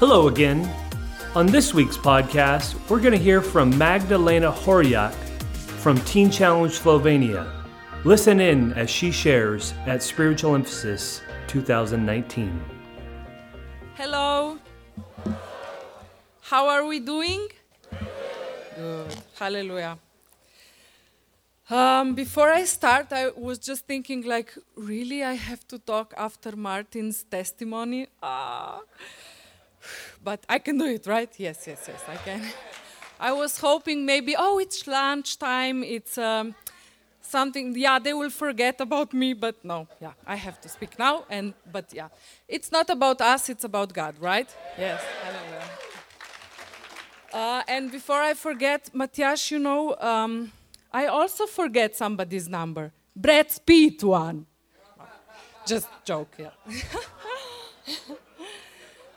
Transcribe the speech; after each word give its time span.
Hello 0.00 0.28
again. 0.28 0.66
On 1.34 1.44
this 1.44 1.74
week's 1.74 1.98
podcast, 1.98 2.74
we're 2.88 3.00
going 3.00 3.12
to 3.12 3.22
hear 3.22 3.42
from 3.42 3.76
Magdalena 3.76 4.50
Horjak 4.50 5.12
from 5.82 6.00
Teen 6.06 6.30
Challenge 6.30 6.72
Slovenia. 6.72 7.44
Listen 8.04 8.40
in 8.40 8.72
as 8.72 8.88
she 8.88 9.10
shares 9.10 9.74
at 9.84 10.02
Spiritual 10.02 10.54
Emphasis 10.54 11.20
2019. 11.48 12.48
Hello. 13.94 14.56
How 16.40 16.66
are 16.66 16.86
we 16.86 16.98
doing? 17.00 17.48
Good. 18.76 19.14
Hallelujah. 19.38 19.98
Um, 21.68 22.14
before 22.14 22.48
I 22.48 22.64
start, 22.64 23.12
I 23.12 23.32
was 23.36 23.58
just 23.58 23.86
thinking, 23.86 24.22
like, 24.22 24.56
really, 24.76 25.22
I 25.22 25.34
have 25.34 25.68
to 25.68 25.78
talk 25.78 26.14
after 26.16 26.56
Martin's 26.56 27.22
testimony? 27.24 28.06
Ah. 28.22 28.80
But 30.22 30.44
I 30.48 30.58
can 30.58 30.78
do 30.78 30.84
it, 30.84 31.06
right? 31.06 31.30
Yes, 31.38 31.66
yes, 31.66 31.84
yes, 31.88 32.02
I 32.08 32.16
can. 32.16 32.42
I 33.20 33.32
was 33.32 33.58
hoping 33.58 34.06
maybe, 34.06 34.34
oh, 34.38 34.58
it's 34.58 34.86
lunchtime, 34.86 35.82
it's 35.84 36.16
um, 36.16 36.54
something, 37.20 37.74
yeah, 37.76 37.98
they 37.98 38.14
will 38.14 38.30
forget 38.30 38.80
about 38.80 39.12
me, 39.12 39.34
but 39.34 39.62
no, 39.64 39.86
yeah, 40.00 40.12
I 40.26 40.36
have 40.36 40.60
to 40.62 40.68
speak 40.68 40.98
now. 40.98 41.24
And 41.28 41.52
but 41.70 41.92
yeah, 41.92 42.08
it's 42.48 42.72
not 42.72 42.88
about 42.88 43.20
us, 43.20 43.48
it's 43.48 43.64
about 43.64 43.92
God, 43.92 44.14
right? 44.20 44.48
Yes, 44.78 45.02
hallelujah. 45.22 45.68
Uh, 47.32 47.62
and 47.68 47.92
before 47.92 48.20
I 48.20 48.34
forget, 48.34 48.90
Matjaž, 48.94 49.50
you 49.50 49.58
know, 49.58 49.96
um, 50.00 50.50
I 50.92 51.06
also 51.06 51.46
forget 51.46 51.96
somebody's 51.96 52.48
number. 52.48 52.92
Brad 53.14 53.52
Pitt 53.64 54.02
one. 54.02 54.46
Just 55.66 55.88
joke, 56.04 56.36
yeah. 56.38 56.50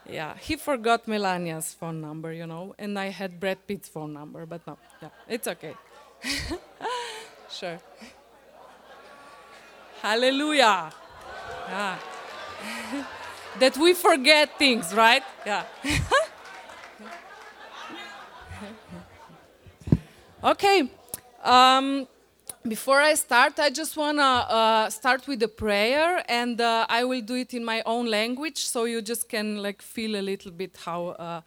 yeah, 0.09 0.35
he 0.37 0.55
forgot 0.55 1.07
Melania's 1.07 1.73
phone 1.73 2.01
number, 2.01 2.33
you 2.33 2.45
know, 2.45 2.75
and 2.77 2.99
I 2.99 3.09
had 3.09 3.39
Brad 3.39 3.65
Pitt's 3.67 3.87
phone 3.87 4.13
number, 4.13 4.45
but 4.45 4.65
no, 4.67 4.77
yeah, 5.01 5.09
it's 5.27 5.47
okay. 5.47 5.75
sure. 7.49 7.79
Hallelujah. 10.01 10.91
Yeah. 11.69 11.97
that 13.59 13.77
we 13.77 13.93
forget 13.93 14.57
things, 14.57 14.93
right? 14.93 15.23
Yeah. 15.45 15.63
okay. 20.43 20.89
Um, 21.43 22.07
before 22.65 23.01
I 23.01 23.15
start, 23.15 23.59
I 23.59 23.69
just 23.69 23.97
want 23.97 24.17
to 24.17 24.23
uh, 24.23 24.89
start 24.89 25.27
with 25.27 25.43
a 25.43 25.47
prayer, 25.47 26.23
and 26.29 26.59
uh, 26.59 26.85
I 26.89 27.03
will 27.03 27.21
do 27.21 27.35
it 27.35 27.53
in 27.53 27.63
my 27.65 27.81
own 27.85 28.05
language, 28.05 28.57
so 28.57 28.85
you 28.85 29.01
just 29.01 29.27
can 29.29 29.61
like 29.61 29.81
feel 29.81 30.15
a 30.15 30.21
little 30.21 30.51
bit 30.51 30.77
how 30.85 31.07
uh, 31.07 31.41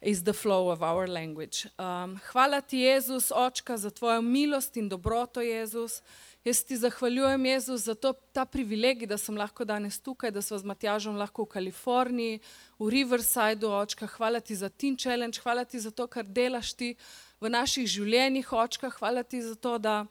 is 0.00 0.22
the 0.22 0.32
flow 0.32 0.70
of 0.70 0.82
our 0.82 1.06
language. 1.06 1.66
Um, 1.78 2.20
hvala 2.32 2.60
ti, 2.60 2.84
Jezus, 2.84 3.32
Očka, 3.32 3.76
za 3.76 3.90
tvojo 3.90 4.22
milost 4.22 4.76
in 4.76 4.88
dobroto, 4.88 5.40
Jezus. 5.40 6.02
Jaz 6.44 6.62
ti 6.62 6.76
zahvaljujem, 6.76 7.46
Jezus, 7.46 7.80
za 7.80 7.94
to, 7.94 8.12
ta 8.32 8.44
privilegij, 8.44 9.08
da 9.08 9.18
sem 9.18 9.36
lahko 9.36 9.64
danes 9.64 9.98
tukaj, 10.00 10.30
da 10.30 10.42
smo 10.42 10.58
z 10.58 10.64
Matjažem 10.64 11.16
lahko 11.16 11.44
v 11.44 11.48
Kaliforniji, 11.56 12.40
v 12.78 12.88
Riversideu, 12.88 13.72
Očka. 13.72 14.06
Hvala 14.06 14.40
ti 14.40 14.54
za 14.54 14.68
Teen 14.68 14.96
Challenge, 14.96 15.40
hvala 15.40 15.64
ti 15.64 15.80
za 15.80 15.90
to, 15.90 16.06
kar 16.06 16.24
delaš 16.24 16.74
ti 16.76 16.96
v 17.40 17.48
naših 17.48 17.88
življenjih, 17.88 18.52
Očka. 18.52 18.90
Hvala 18.90 19.22
ti 19.22 19.40
za 19.42 19.54
to, 19.54 19.78
da 19.78 20.04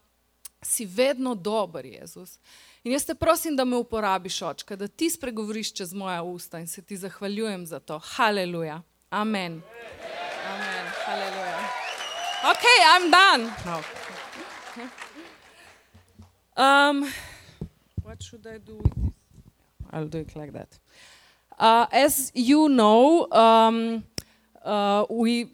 si 0.63 0.85
vedno 0.85 1.35
dober, 1.35 1.85
Jezus. 1.85 2.39
In 2.83 2.91
jaz 2.91 3.05
te 3.05 3.15
prosim, 3.15 3.55
da 3.55 3.65
me 3.65 3.77
uporabiš, 3.77 4.41
Očka, 4.41 4.75
da 4.75 4.87
ti 4.87 5.09
spregovoriš 5.09 5.73
čez 5.73 5.93
moja 5.93 6.23
usta 6.23 6.59
in 6.59 6.67
se 6.67 6.81
ti 6.81 6.97
zahvaljujem 6.97 7.65
za 7.65 7.79
to. 7.79 7.99
Haleluja. 8.03 8.81
Amen. 9.09 9.61
Amen. 10.47 10.85
Haleluja. 11.05 11.59
Ok, 12.51 12.65
I'm 12.95 13.11
done. 13.11 13.53
No. 13.65 13.81
Um, 16.55 17.11
what 18.03 18.21
should 18.21 18.45
I 18.45 18.59
do 18.59 18.75
with 18.77 18.93
this? 18.95 19.13
I'll 19.91 20.07
do 20.07 20.19
it 20.19 20.35
like 20.35 20.51
that. 20.53 20.79
Uh, 21.57 21.85
as 21.91 22.31
you 22.35 22.67
know, 22.67 23.27
um, 23.31 24.03
uh, 24.63 25.05
we 25.09 25.47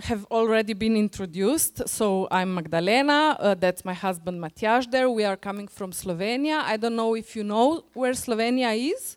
have 0.00 0.24
already 0.30 0.72
been 0.72 0.96
introduced. 0.96 1.88
So 1.88 2.28
I'm 2.30 2.54
Magdalena, 2.54 3.36
uh, 3.38 3.54
that's 3.54 3.84
my 3.84 3.94
husband 3.94 4.40
Matjaž 4.40 4.90
there. 4.90 5.10
We 5.10 5.24
are 5.24 5.36
coming 5.36 5.68
from 5.68 5.92
Slovenia. 5.92 6.62
I 6.62 6.76
don't 6.76 6.96
know 6.96 7.14
if 7.14 7.34
you 7.36 7.44
know 7.44 7.84
where 7.94 8.12
Slovenia 8.12 8.76
is. 8.76 9.16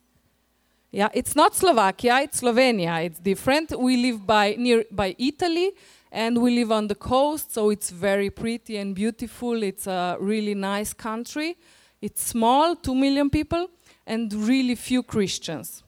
Yeah, 0.91 1.09
it's 1.13 1.35
not 1.35 1.55
Slovakia, 1.55 2.21
it's 2.23 2.41
Slovenia. 2.41 3.05
It's 3.05 3.19
different. 3.19 3.77
We 3.77 3.97
live 3.97 4.25
by 4.25 4.55
near 4.57 4.85
by 4.91 5.15
Italy 5.19 5.71
and 6.11 6.41
we 6.41 6.55
live 6.55 6.71
on 6.71 6.87
the 6.87 6.95
coast, 6.95 7.53
so 7.53 7.69
it's 7.69 7.91
very 7.91 8.31
pretty 8.31 8.77
and 8.77 8.95
beautiful. 8.95 9.61
It's 9.61 9.85
a 9.85 10.17
really 10.19 10.55
nice 10.55 10.93
country. 10.93 11.57
It's 12.01 12.23
small, 12.23 12.75
2 12.75 12.95
million 12.95 13.29
people 13.29 13.69
and 14.07 14.33
really 14.33 14.73
few 14.75 15.03
Christians. 15.03 15.83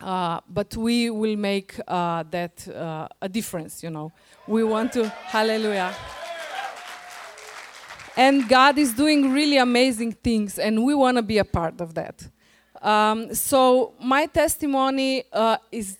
Uh, 0.00 0.40
but 0.48 0.76
we 0.76 1.08
will 1.10 1.36
make 1.36 1.80
uh, 1.88 2.22
that 2.30 2.68
uh, 2.68 3.08
a 3.22 3.28
difference, 3.28 3.82
you 3.82 3.90
know. 3.90 4.12
We 4.46 4.62
want 4.62 4.92
to, 4.92 5.08
hallelujah. 5.08 5.94
And 8.16 8.48
God 8.48 8.78
is 8.78 8.92
doing 8.92 9.32
really 9.32 9.58
amazing 9.58 10.12
things, 10.12 10.58
and 10.58 10.84
we 10.84 10.94
want 10.94 11.16
to 11.16 11.22
be 11.22 11.38
a 11.38 11.44
part 11.44 11.80
of 11.80 11.94
that. 11.94 12.26
Um, 12.82 13.34
so, 13.34 13.94
my 14.00 14.26
testimony 14.26 15.24
uh, 15.32 15.58
is 15.72 15.98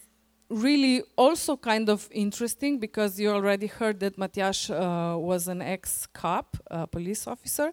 really 0.49 1.03
also 1.17 1.57
kind 1.57 1.89
of 1.89 2.09
interesting 2.13 2.79
because 2.79 3.19
you 3.19 3.31
already 3.31 3.67
heard 3.67 4.01
that 4.01 4.17
Matjaž 4.17 4.71
uh, 4.71 5.19
was 5.19 5.49
an 5.49 5.61
ex 5.61 6.07
cop, 6.07 6.57
a 6.71 6.87
police 6.87 7.27
officer, 7.27 7.73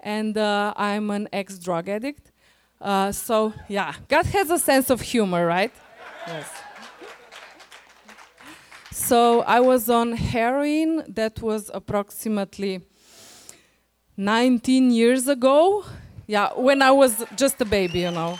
and 0.00 0.36
uh, 0.38 0.72
I'm 0.76 1.10
an 1.10 1.28
ex 1.32 1.58
drug 1.58 1.88
addict. 1.88 2.30
Uh, 2.80 3.12
so, 3.12 3.52
yeah, 3.68 3.94
God 4.08 4.26
has 4.26 4.50
a 4.50 4.58
sense 4.58 4.90
of 4.90 5.00
humor, 5.00 5.46
right? 5.46 5.72
Yes. 6.26 6.50
So, 8.92 9.42
I 9.42 9.60
was 9.60 9.88
on 9.88 10.12
heroin 10.12 11.04
that 11.08 11.40
was 11.40 11.70
approximately 11.72 12.82
19 14.16 14.90
years 14.90 15.28
ago. 15.28 15.84
Yeah, 16.26 16.50
when 16.54 16.82
I 16.82 16.90
was 16.90 17.24
just 17.36 17.60
a 17.60 17.64
baby, 17.64 18.00
you 18.00 18.10
know. 18.10 18.38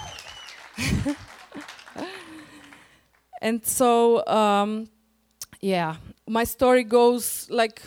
and 3.42 3.64
so, 3.64 4.26
um, 4.26 4.88
yeah, 5.60 5.96
my 6.26 6.44
story 6.44 6.84
goes 6.84 7.48
like 7.50 7.82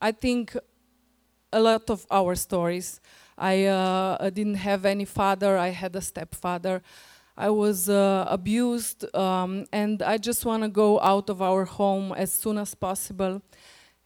I 0.00 0.12
think 0.12 0.56
a 1.52 1.60
lot 1.60 1.90
of 1.90 2.06
our 2.10 2.34
stories. 2.34 3.00
I 3.40 3.64
uh, 3.64 4.28
didn't 4.28 4.56
have 4.56 4.84
any 4.84 5.06
father, 5.06 5.56
I 5.56 5.68
had 5.70 5.96
a 5.96 6.02
stepfather. 6.02 6.82
I 7.38 7.48
was 7.48 7.88
uh, 7.88 8.26
abused, 8.28 9.06
um, 9.16 9.64
and 9.72 10.02
I 10.02 10.18
just 10.18 10.44
want 10.44 10.62
to 10.62 10.68
go 10.68 11.00
out 11.00 11.30
of 11.30 11.40
our 11.40 11.64
home 11.64 12.12
as 12.12 12.30
soon 12.30 12.58
as 12.58 12.74
possible. 12.74 13.40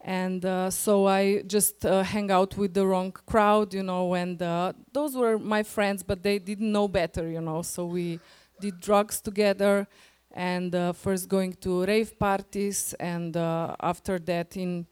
And 0.00 0.44
uh, 0.44 0.70
so 0.70 1.08
I 1.08 1.42
just 1.42 1.84
uh, 1.84 2.04
hang 2.04 2.30
out 2.30 2.56
with 2.56 2.74
the 2.74 2.86
wrong 2.86 3.10
crowd, 3.10 3.74
you 3.74 3.82
know, 3.82 4.14
and 4.14 4.40
uh, 4.40 4.72
those 4.92 5.16
were 5.16 5.36
my 5.36 5.64
friends, 5.64 6.04
but 6.04 6.22
they 6.22 6.38
didn't 6.38 6.70
know 6.70 6.86
better, 6.86 7.28
you 7.28 7.40
know. 7.40 7.62
So 7.62 7.86
we 7.86 8.20
did 8.60 8.78
drugs 8.80 9.20
together, 9.20 9.88
and 10.30 10.72
uh, 10.72 10.92
first 10.92 11.28
going 11.28 11.54
to 11.54 11.84
rave 11.86 12.16
parties, 12.20 12.94
and 13.00 13.36
uh, 13.36 13.74
after 13.80 14.20
that, 14.20 14.56
in 14.56 14.86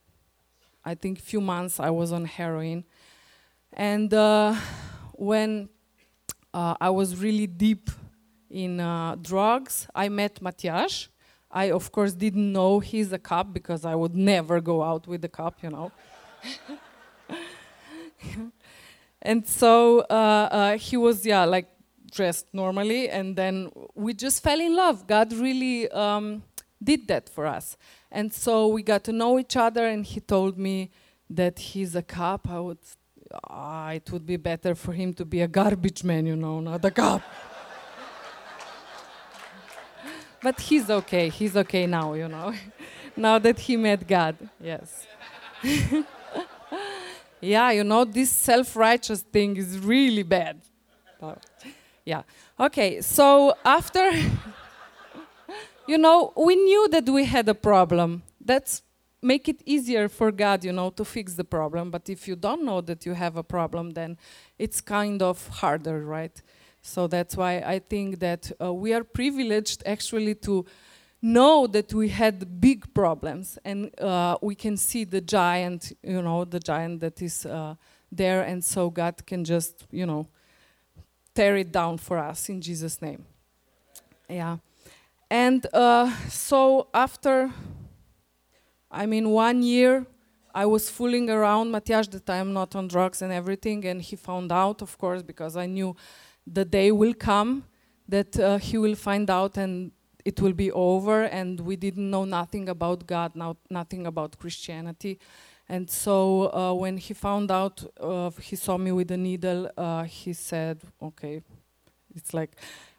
I 0.85 0.97
think 0.97 1.21
few 1.21 1.41
months, 1.41 1.79
I 1.79 1.91
was 1.91 2.11
on 2.11 2.25
heroin. 2.25 2.85
And 3.73 4.13
uh, 4.13 4.55
when 5.13 5.69
I 6.53 6.91
was 6.91 7.17
really 7.17 7.47
deep 7.47 7.91
in 8.51 8.77
drugs, 9.23 9.87
I 9.95 10.09
met 10.09 10.41
Matjaž. 10.41 11.09
I, 11.53 11.71
of 11.71 11.93
course, 11.93 12.15
didn't 12.15 12.51
know 12.53 12.81
he's 12.81 13.13
a 13.13 13.19
cop 13.19 13.53
because 13.53 13.85
I 13.85 13.95
would 13.95 14.17
never 14.17 14.61
go 14.61 14.83
out 14.83 15.07
with 15.07 15.23
a 15.25 15.29
cop, 15.29 15.63
you 15.63 15.69
know. 15.71 15.93
and 19.23 19.47
so 19.47 20.01
uh, 20.01 20.49
uh, 20.51 20.79
he 20.79 20.97
was, 20.97 21.27
yeah, 21.27 21.45
like 21.45 21.69
dressed 22.11 22.47
normally, 22.55 23.11
and 23.11 23.37
then 23.37 23.71
we 23.95 24.15
just 24.15 24.43
fell 24.43 24.61
in 24.61 24.75
love. 24.75 25.07
God 25.07 25.33
really 25.35 25.91
um, 25.91 26.43
did 26.83 27.07
that 27.09 27.29
for 27.29 27.47
us. 27.47 27.77
And 28.11 28.33
so 28.33 28.69
we 28.69 28.83
got 28.83 29.05
to 29.05 29.13
know 29.13 29.39
each 29.39 29.57
other, 29.57 29.87
and 29.87 30.07
he 30.07 30.21
told 30.21 30.59
me 30.59 30.91
that 31.29 31.59
he's 31.59 31.95
a 31.95 32.03
cop. 32.03 32.49
I 32.49 32.61
would, 32.61 32.79
ah, 33.49 33.91
it 33.93 34.11
would 34.11 34.27
be 34.27 34.37
better 34.37 34.75
for 34.75 34.93
him 34.93 35.13
to 35.15 35.25
be 35.25 35.41
a 35.41 35.49
garbage 35.49 36.05
man, 36.05 36.27
you 36.27 36.37
know, 36.37 36.61
not 36.61 36.85
a 36.85 36.91
cop. 36.91 37.23
but 40.43 40.61
he's 40.61 40.91
okay. 40.91 41.29
He's 41.29 41.57
okay 41.57 41.87
now, 41.87 42.15
you 42.15 42.29
know. 42.29 42.53
now 43.17 43.39
that 43.39 43.59
he 43.59 43.77
met 43.77 44.07
God, 44.07 44.37
yes. 44.61 45.07
yeah, 47.41 47.71
you 47.71 47.85
know, 47.85 48.05
this 48.05 48.31
self 48.31 48.77
righteous 48.77 49.23
thing 49.23 49.57
is 49.57 49.79
really 49.79 50.23
bad. 50.23 50.61
yeah. 52.05 52.23
Okay, 52.59 53.01
so 53.01 53.55
after. 53.65 54.11
you 55.87 55.99
know, 55.99 56.33
we 56.37 56.57
knew 56.57 56.89
that 56.89 57.09
we 57.09 57.25
had 57.25 57.49
a 57.49 57.55
problem. 57.55 58.23
That's 58.41 58.83
make 59.23 59.49
it 59.49 59.63
easier 59.65 60.09
for 60.09 60.33
God, 60.33 60.65
you 60.65 60.73
know, 60.73 60.91
to 60.91 61.05
fix 61.05 61.35
the 61.35 61.45
problem. 61.45 61.91
But 61.91 62.09
if 62.09 62.27
you 62.27 62.37
don't 62.37 62.65
know 62.65 62.81
that 62.81 63.07
you 63.07 63.15
have 63.15 63.37
a 63.37 63.43
problem, 63.43 63.91
then 63.91 64.19
it's 64.59 64.81
kind 64.81 65.23
of 65.23 65.47
harder, 65.49 66.05
right? 66.05 66.43
So 66.83 67.07
that's 67.07 67.37
why 67.37 67.59
I 67.59 67.79
think 67.79 68.19
that 68.19 68.51
uh, 68.61 68.75
we 68.75 68.93
are 68.93 69.05
privileged 69.05 69.83
actually 69.87 70.35
to 70.37 70.67
know 71.23 71.69
that 71.69 71.95
we 71.95 72.09
had 72.09 72.61
big 72.61 72.93
problems 72.93 73.57
and 73.65 73.99
uh, 74.01 74.37
we 74.43 74.57
can 74.57 74.77
see 74.77 75.05
the 75.05 75.21
giant, 75.21 75.93
you 76.03 76.21
know, 76.21 76.45
the 76.45 76.59
giant 76.59 77.01
that 77.01 77.23
is 77.23 77.47
uh, 77.47 77.77
there, 78.11 78.43
and 78.43 78.63
so 78.65 78.91
God 78.91 79.25
can 79.25 79.45
just, 79.45 79.87
you 79.93 80.05
know, 80.05 80.27
tear 81.35 81.57
it 81.57 81.73
down 81.73 81.97
for 81.99 82.19
us 82.19 82.49
in 82.49 82.61
Jesus' 82.61 83.01
name. 83.01 83.25
Yeah. 84.29 84.59
And 85.31 85.65
uh, 85.73 86.11
so 86.29 86.89
after 86.93 87.53
I 88.93 89.07
mean, 89.07 89.31
one 89.31 89.63
year 89.63 90.07
I 90.55 90.67
was 90.67 90.91
fooling 90.91 91.31
around 91.31 91.73
Matjaž 91.73 92.11
that 92.11 92.29
I 92.29 92.37
am 92.37 92.53
not 92.53 92.77
on 92.77 92.89
drugs 92.89 93.23
and 93.23 93.33
everything, 93.33 93.87
and 93.87 94.03
he 94.03 94.17
found 94.17 94.53
out, 94.53 94.83
of 94.83 94.99
course, 94.99 95.23
because 95.23 95.57
I 95.57 95.67
knew 95.67 95.97
the 96.47 96.65
day 96.65 96.93
will 96.93 97.15
come 97.15 97.65
that 98.07 98.39
uh, 98.39 98.59
he 98.59 98.77
will 98.77 98.95
find 98.95 99.31
out 99.31 99.57
and 99.57 99.93
it 100.25 100.41
will 100.41 100.53
be 100.53 100.71
over, 100.71 101.25
and 101.25 101.59
we 101.61 101.75
didn't 101.75 102.09
know 102.09 102.25
nothing 102.25 102.69
about 102.69 103.07
God, 103.07 103.35
not, 103.35 103.57
nothing 103.71 104.07
about 104.07 104.39
Christianity. 104.39 105.19
And 105.69 105.89
so 105.91 106.53
uh, 106.53 106.75
when 106.75 106.97
he 106.99 107.15
found 107.15 107.51
out, 107.51 107.83
uh, 107.99 108.31
he 108.41 108.57
saw 108.57 108.77
me 108.77 108.93
with 108.93 109.11
a 109.11 109.17
needle, 109.17 109.71
uh, 109.77 110.05
he 110.05 110.33
said, 110.33 110.83
okay, 111.03 111.43
it's 112.15 112.35
like, 112.35 112.53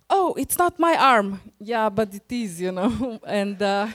oh, 0.09 0.33
it's 0.37 0.57
not 0.57 0.79
my 0.79 0.95
arm. 0.97 1.39
Yeah, 1.59 1.89
but 1.89 2.13
it 2.13 2.29
is, 2.31 2.59
you 2.59 2.71
know. 2.71 3.19
and 3.27 3.61
uh, 3.61 3.87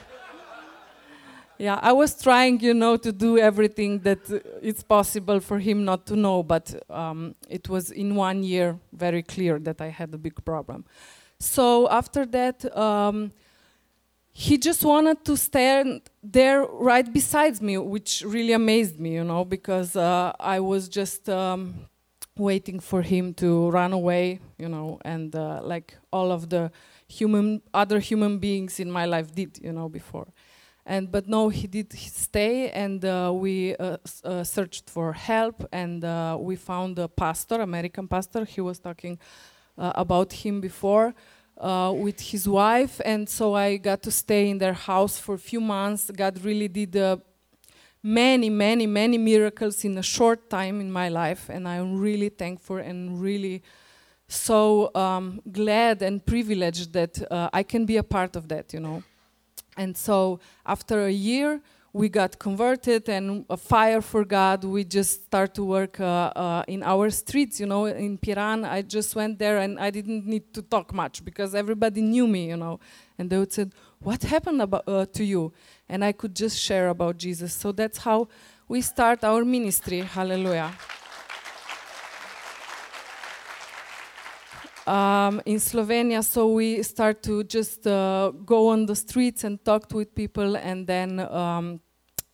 yeah, 1.59 1.79
I 1.83 1.93
was 1.93 2.21
trying, 2.21 2.61
you 2.61 2.73
know, 2.73 2.97
to 2.97 3.13
do 3.13 3.37
everything 3.39 3.99
that 4.01 4.19
it's 4.63 4.83
possible 4.83 5.41
for 5.41 5.59
him 5.59 5.85
not 5.85 6.07
to 6.07 6.17
know, 6.17 6.43
but 6.43 6.75
um, 6.89 7.35
it 7.49 7.69
was 7.69 7.91
in 7.91 8.15
one 8.15 8.45
year 8.45 8.79
very 8.93 9.23
clear 9.23 9.59
that 9.61 9.81
I 9.81 9.89
had 9.89 10.15
a 10.15 10.19
big 10.19 10.45
problem. 10.45 10.85
So 11.41 11.89
after 11.91 12.27
that, 12.27 12.77
um, 12.77 13.33
he 14.33 14.57
just 14.57 14.85
wanted 14.85 15.25
to 15.25 15.37
stand 15.37 16.03
there 16.23 16.65
right 16.65 17.13
beside 17.13 17.61
me, 17.61 17.77
which 17.77 18.23
really 18.25 18.53
amazed 18.53 19.01
me, 19.01 19.15
you 19.15 19.25
know, 19.25 19.45
because 19.45 19.97
uh, 19.97 20.33
I 20.39 20.61
was 20.61 20.89
just 20.89 21.29
um, 21.29 21.75
waiting 22.37 22.79
for 22.79 23.03
him 23.03 23.35
to 23.35 23.69
run 23.71 23.93
away, 23.93 24.39
you 24.59 24.69
know, 24.69 25.01
and 25.05 25.35
uh, 25.35 25.61
like 25.65 25.97
all 26.13 26.31
of 26.31 26.51
the 26.51 26.71
human 27.09 27.63
other 27.75 27.99
human 27.99 28.39
beings 28.39 28.79
in 28.79 28.91
my 28.93 29.07
life 29.07 29.35
did, 29.35 29.59
you 29.61 29.73
know, 29.73 29.89
before. 29.89 30.29
And 30.89 31.13
but 31.13 31.29
no, 31.29 31.51
he 31.51 31.67
did 31.67 31.93
stay, 31.93 32.71
and 32.71 33.05
uh, 33.05 33.31
we 33.35 33.77
uh, 33.77 33.99
uh, 34.25 34.43
searched 34.43 34.89
for 34.89 35.13
help, 35.13 35.69
and 35.71 36.03
uh, 36.03 36.39
we 36.41 36.57
found 36.57 36.99
a 36.99 37.07
pastor, 37.07 37.61
American 37.61 38.09
pastor. 38.09 38.47
He 38.47 38.63
was 38.63 38.79
talking 38.79 39.19
uh, 39.77 39.93
about 39.95 40.33
him 40.33 40.63
before 40.63 41.15
uh, 41.61 41.93
with 41.95 42.19
his 42.19 42.49
wife, 42.49 43.03
and 43.05 43.29
so 43.29 43.55
I 43.55 43.77
got 43.77 44.03
to 44.05 44.11
stay 44.11 44.49
in 44.49 44.57
their 44.57 44.73
house 44.73 45.19
for 45.19 45.35
a 45.35 45.39
few 45.51 45.61
months. 45.61 46.11
God 46.11 46.43
really 46.43 46.69
did 46.69 46.97
many, 48.03 48.49
many, 48.49 48.87
many 48.87 49.19
miracles 49.19 49.85
in 49.85 49.99
a 49.99 50.03
short 50.03 50.49
time 50.49 50.81
in 50.81 50.91
my 50.91 51.11
life, 51.11 51.51
and 51.51 51.69
I'm 51.69 52.01
really 52.01 52.31
thankful 52.31 52.79
and 52.79 53.21
really 53.21 53.63
so 54.27 54.91
um, 54.95 55.43
glad 55.53 56.01
and 56.01 56.25
privileged 56.25 56.95
that 56.95 57.19
I 57.53 57.63
can 57.63 57.85
be 57.85 57.99
a 57.99 58.03
part 58.03 58.37
of 58.37 58.49
that. 58.49 58.73
You 58.73 58.81
know. 58.81 59.03
And 59.79 59.97
so 59.97 60.41
after 60.67 61.07
a 61.07 61.11
year, 61.11 61.63
we 61.93 62.09
got 62.09 62.39
converted 62.39 63.09
and 63.09 63.47
a 63.49 63.57
fire 63.57 64.03
for 64.03 64.25
God. 64.25 64.63
We 64.65 64.85
just 64.85 65.25
start 65.25 65.55
to 65.55 65.65
work 65.65 65.99
uh, 65.99 66.05
uh, 66.37 66.63
in 66.69 66.83
our 66.83 67.09
streets, 67.11 67.59
you 67.59 67.67
know, 67.67 67.87
in 67.87 68.19
Piran. 68.19 68.65
I 68.65 68.83
just 68.83 69.17
went 69.17 69.39
there 69.39 69.59
and 69.59 69.79
I 69.81 69.91
didn't 69.91 70.27
need 70.27 70.53
to 70.55 70.63
talk 70.63 70.93
much 70.93 71.25
because 71.25 71.55
everybody 71.55 72.03
knew 72.03 72.27
me, 72.29 72.49
you 72.49 72.57
know. 72.57 72.79
And 73.19 73.31
they 73.31 73.39
would 73.39 73.53
say, 73.53 73.67
"What 74.01 74.23
happened 74.23 74.61
about, 74.61 74.85
uh, 74.87 75.07
to 75.07 75.25
you?" 75.25 75.53
And 75.89 76.05
I 76.05 76.13
could 76.13 76.37
just 76.37 76.59
share 76.59 76.89
about 76.89 77.17
Jesus. 77.17 77.55
So 77.55 77.73
that's 77.73 77.99
how 77.99 78.29
we 78.69 78.83
start 78.83 79.25
our 79.25 79.45
ministry. 79.45 80.01
Hallelujah. 80.01 80.71
Um, 84.89 85.43
in 85.45 85.59
Slovenia. 85.59 86.25
So 86.25 86.49
we 86.49 86.83
start 86.83 87.23
to 87.25 87.45
just 87.45 87.87
uh, 87.87 88.33
go 88.45 88.69
on 88.69 88.87
the 88.87 88.97
streets 88.97 89.45
and 89.45 89.63
talk 89.65 89.93
with 89.93 90.15
people, 90.15 90.57
and 90.57 90.87
then 90.87 91.21
um, 91.21 91.81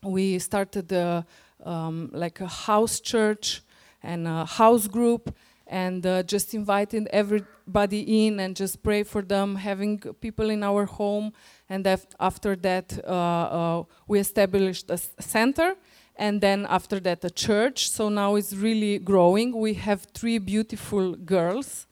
we 0.03 0.39
started 0.39 0.93
a, 0.93 1.27
um, 1.65 2.11
like 2.13 2.41
a 2.41 2.47
house 2.47 3.01
church 3.01 3.63
and 4.03 4.29
a 4.29 4.45
house 4.45 4.87
group, 4.87 5.35
and 5.67 6.07
uh, 6.07 6.23
just 6.23 6.55
inviting 6.55 7.09
everybody 7.11 8.27
in 8.27 8.39
and 8.39 8.55
just 8.55 8.83
pray 8.83 9.03
for 9.03 9.23
them, 9.23 9.57
having 9.57 9.99
people 10.21 10.51
in 10.51 10.63
our 10.63 10.85
home. 10.85 11.33
And 11.69 11.87
after 12.21 12.55
that, 12.57 12.99
uh, 13.05 13.09
uh, 13.09 13.83
we 14.07 14.21
established 14.21 14.91
a 14.91 14.99
center 15.21 15.75
and 16.17 16.41
then 16.41 16.65
after 16.71 17.01
that 17.01 17.25
a 17.25 17.31
church 17.31 17.91
so 17.91 18.09
now 18.09 18.37
it's 18.37 18.55
really 18.55 19.01
growing 19.01 19.51
we 19.51 19.75
have 19.75 20.07
three 20.15 20.39
beautiful 20.39 21.17
girls 21.17 21.89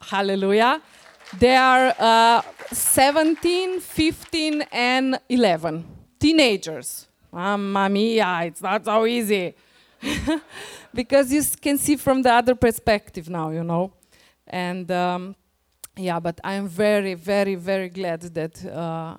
Hallelujah. 0.00 0.80
They 1.38 1.56
are 1.56 1.94
uh, 1.98 2.42
17, 2.72 3.80
15, 3.80 4.62
and 4.72 5.18
11. 5.28 5.84
Teenagers. 6.18 7.08
Mamma 7.32 7.88
mia, 7.88 8.42
it's 8.44 8.62
not 8.62 8.84
so 8.84 9.04
easy. 9.06 9.54
because 10.94 11.32
you 11.32 11.42
can 11.60 11.78
see 11.78 11.96
from 11.96 12.22
the 12.22 12.32
other 12.32 12.54
perspective 12.54 13.28
now, 13.28 13.50
you 13.50 13.64
know. 13.64 13.92
And 14.46 14.90
um, 14.90 15.36
yeah, 15.96 16.20
but 16.20 16.40
I'm 16.44 16.68
very, 16.68 17.14
very, 17.14 17.54
very 17.54 17.88
glad 17.88 18.22
that 18.22 18.64
uh, 18.64 19.16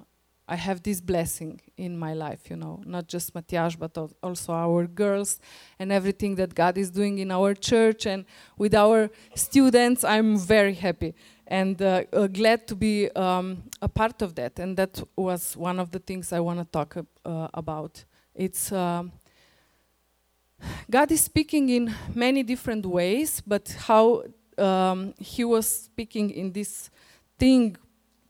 I 0.48 0.56
have 0.56 0.82
this 0.82 1.02
blessing 1.02 1.60
in 1.76 1.98
my 1.98 2.14
life, 2.14 2.50
you 2.50 2.56
know, 2.56 2.82
not 2.86 3.08
just 3.08 3.34
Matjaž, 3.34 3.78
but 3.78 3.98
also 4.24 4.54
our 4.54 4.88
girls 4.88 5.40
and 5.78 5.92
everything 5.92 6.36
that 6.36 6.56
God 6.56 6.78
is 6.78 6.90
doing 6.90 7.20
in 7.20 7.32
our 7.32 7.54
church 7.54 8.06
and 8.06 8.24
with 8.58 8.74
our 8.74 9.10
students. 9.36 10.06
I'm 10.06 10.38
very 10.38 10.74
happy 10.74 11.16
and 11.48 11.82
uh, 11.82 12.04
uh, 12.14 12.28
glad 12.28 12.66
to 12.68 12.76
be 12.76 13.10
um, 13.12 13.64
a 13.82 13.90
part 13.90 14.22
of 14.22 14.36
that. 14.36 14.58
And 14.60 14.78
that 14.78 15.02
was 15.18 15.58
one 15.58 15.80
of 15.80 15.92
the 15.92 16.00
things 16.00 16.32
I 16.32 16.40
want 16.40 16.60
to 16.60 16.66
talk 16.66 16.96
uh, 17.26 17.48
about. 17.54 18.06
It's 18.34 18.72
um, 18.72 19.12
God 20.90 21.12
is 21.12 21.22
speaking 21.22 21.68
in 21.70 21.94
many 22.16 22.42
different 22.44 22.86
ways, 22.86 23.42
but 23.46 23.76
how 23.80 24.24
um, 24.58 25.14
He 25.20 25.44
was 25.44 25.68
speaking 25.68 26.30
in 26.30 26.54
this 26.54 26.90
thing 27.38 27.76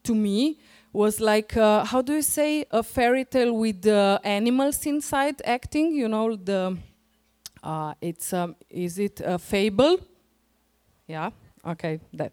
to 0.03 0.15
me 0.15 0.60
was 0.98 1.20
like 1.20 1.56
uh, 1.56 1.86
how 1.86 2.01
do 2.01 2.13
you 2.13 2.24
say 2.24 2.66
a 2.72 2.82
fairy 2.82 3.24
tale 3.24 3.54
with 3.54 3.84
the 3.84 4.20
animals 4.24 4.84
inside 4.88 5.39
acting 5.46 5.92
you 5.92 6.08
know 6.08 6.36
the 6.36 6.75
uh, 7.62 7.94
it's 8.01 8.34
um, 8.34 8.56
is 8.70 8.98
it 8.98 9.22
a 9.24 9.38
fable? 9.38 10.00
Yeah 11.08 11.30
okay 11.63 12.00
that 12.13 12.32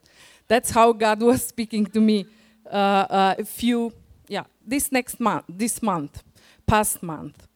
that's 0.48 0.70
how 0.70 0.92
god 0.92 1.20
was 1.30 1.46
speaking 1.46 1.84
to 1.84 2.00
me 2.00 2.26
uh, 2.72 3.06
uh 3.18 3.34
a 3.38 3.44
few 3.44 3.92
yeah 4.28 4.44
this 4.66 4.90
next 4.92 5.20
month 5.20 5.44
this 5.48 5.82
month 5.82 6.22
past 6.66 7.02
month. 7.02 7.46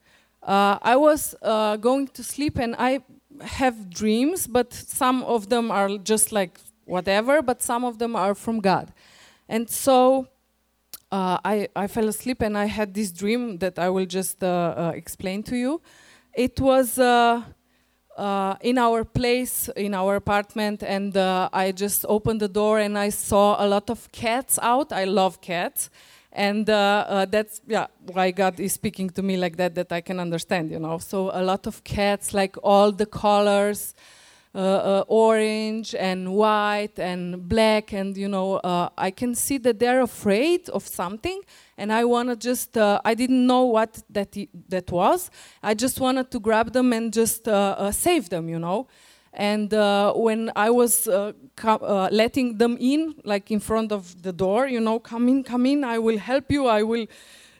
Uh, 0.42 0.78
i 0.82 0.94
was 0.94 1.34
uh, 1.42 1.76
going 1.76 2.06
to 2.08 2.22
sleep 2.22 2.58
and 2.58 2.74
i 2.78 3.00
have 3.42 3.88
dreams 3.88 4.46
but 4.46 4.72
some 4.74 5.22
of 5.24 5.48
them 5.48 5.70
are 5.70 5.90
just 5.98 6.32
like 6.32 6.60
whatever 6.84 7.40
but 7.40 7.62
some 7.62 7.84
of 7.84 7.98
them 7.98 8.14
are 8.14 8.34
from 8.34 8.60
god. 8.60 8.92
And 9.50 9.70
so 9.70 10.28
uh, 11.10 11.38
I, 11.44 11.68
I 11.74 11.86
fell 11.86 12.08
asleep 12.08 12.42
and 12.42 12.56
I 12.56 12.66
had 12.66 12.94
this 12.94 13.10
dream 13.10 13.58
that 13.58 13.78
I 13.78 13.88
will 13.88 14.06
just 14.06 14.42
uh, 14.42 14.74
uh, 14.76 14.92
explain 14.94 15.42
to 15.44 15.56
you. 15.56 15.80
It 16.34 16.60
was 16.60 16.98
uh, 16.98 17.42
uh, 18.16 18.56
in 18.60 18.78
our 18.78 19.04
place, 19.04 19.68
in 19.76 19.94
our 19.94 20.16
apartment, 20.16 20.82
and 20.82 21.16
uh, 21.16 21.48
I 21.52 21.72
just 21.72 22.04
opened 22.08 22.40
the 22.40 22.48
door 22.48 22.78
and 22.78 22.98
I 22.98 23.08
saw 23.08 23.56
a 23.58 23.66
lot 23.66 23.90
of 23.90 24.10
cats 24.12 24.58
out. 24.60 24.92
I 24.92 25.04
love 25.04 25.40
cats. 25.40 25.90
And 26.30 26.66
that's 26.66 27.62
yeah 27.66 27.86
why 28.12 28.30
God 28.30 28.60
is 28.60 28.74
speaking 28.74 29.10
to 29.10 29.22
me 29.22 29.36
like 29.36 29.56
that, 29.56 29.74
that 29.74 29.90
I 29.90 30.00
can 30.02 30.20
understand, 30.20 30.70
you 30.70 30.78
know. 30.78 30.98
So 30.98 31.30
a 31.32 31.42
lot 31.42 31.66
of 31.66 31.82
cats, 31.82 32.32
like 32.32 32.56
all 32.62 32.92
the 32.92 33.06
colors, 33.06 33.94
uh, 33.96 34.02
uh, 34.02 34.17
orange 35.08 35.94
and 35.94 36.32
white 36.32 36.98
and 36.98 37.48
black 37.48 37.92
and 37.92 38.16
you 38.16 38.28
know 38.28 38.56
uh, 38.56 38.88
i 38.98 39.10
can 39.10 39.34
see 39.34 39.58
that 39.58 39.78
they're 39.78 40.00
afraid 40.00 40.68
of 40.70 40.86
something 40.86 41.40
and 41.76 41.92
i 41.92 42.04
want 42.04 42.28
to 42.28 42.36
just 42.36 42.76
uh, 42.76 43.00
i 43.04 43.14
didn't 43.14 43.46
know 43.46 43.64
what 43.64 44.02
that 44.10 44.36
that 44.68 44.90
was. 44.90 45.30
I 45.62 45.74
just 45.74 46.00
wanted 46.00 46.30
to 46.30 46.40
grab 46.40 46.72
them 46.72 46.92
and 46.92 47.12
just 47.12 47.48
uh, 47.48 47.76
uh, 47.78 47.92
save 47.92 48.28
them 48.28 48.48
you 48.48 48.58
know? 48.58 48.86
And 49.32 49.72
uh, 49.72 50.14
when 50.14 50.50
I 50.56 50.70
was 50.70 51.06
uh, 51.06 51.32
uh, 51.62 52.08
letting 52.10 52.58
them 52.58 52.76
in, 52.80 53.14
like 53.24 53.50
in 53.50 53.60
front 53.60 53.92
of 53.92 54.22
the 54.22 54.32
door, 54.32 54.66
you 54.66 54.80
know, 54.80 54.98
come 54.98 55.28
in, 55.28 55.44
come 55.44 55.66
in, 55.66 55.84
I 55.84 55.98
will 55.98 56.18
help 56.18 56.50
you, 56.50 56.66
I 56.66 56.82
will 56.82 57.06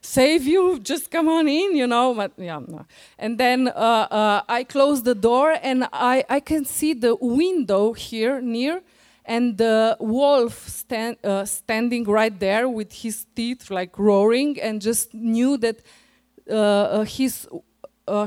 save 0.09 0.47
you, 0.47 0.79
just 0.81 1.11
come 1.11 1.29
on 1.29 1.49
in, 1.49 1.77
you 1.77 1.87
know. 1.87 2.15
But 2.15 2.33
yeah, 2.37 2.61
no. 2.67 2.87
And 3.19 3.39
then 3.39 3.69
uh, 3.69 3.71
uh, 3.71 4.43
I 4.49 4.65
close 4.65 5.03
the 5.03 5.15
door 5.15 5.57
and 5.63 5.89
I, 5.93 6.25
I 6.29 6.41
can 6.41 6.65
see 6.65 6.95
the 6.95 7.15
window 7.17 7.93
here 7.93 8.41
near 8.41 8.83
and 9.25 9.59
the 9.59 9.97
wolf 10.01 10.69
stand, 10.69 11.17
uh, 11.23 11.45
standing 11.45 12.05
right 12.05 12.39
there 12.39 12.69
with 12.69 12.93
his 12.93 13.27
teeth 13.37 13.71
like 13.71 13.99
roaring 13.99 14.59
and 14.61 14.81
just 14.81 15.13
knew 15.13 15.59
that 15.59 15.83
uh, 16.51 17.05
his, 17.05 17.47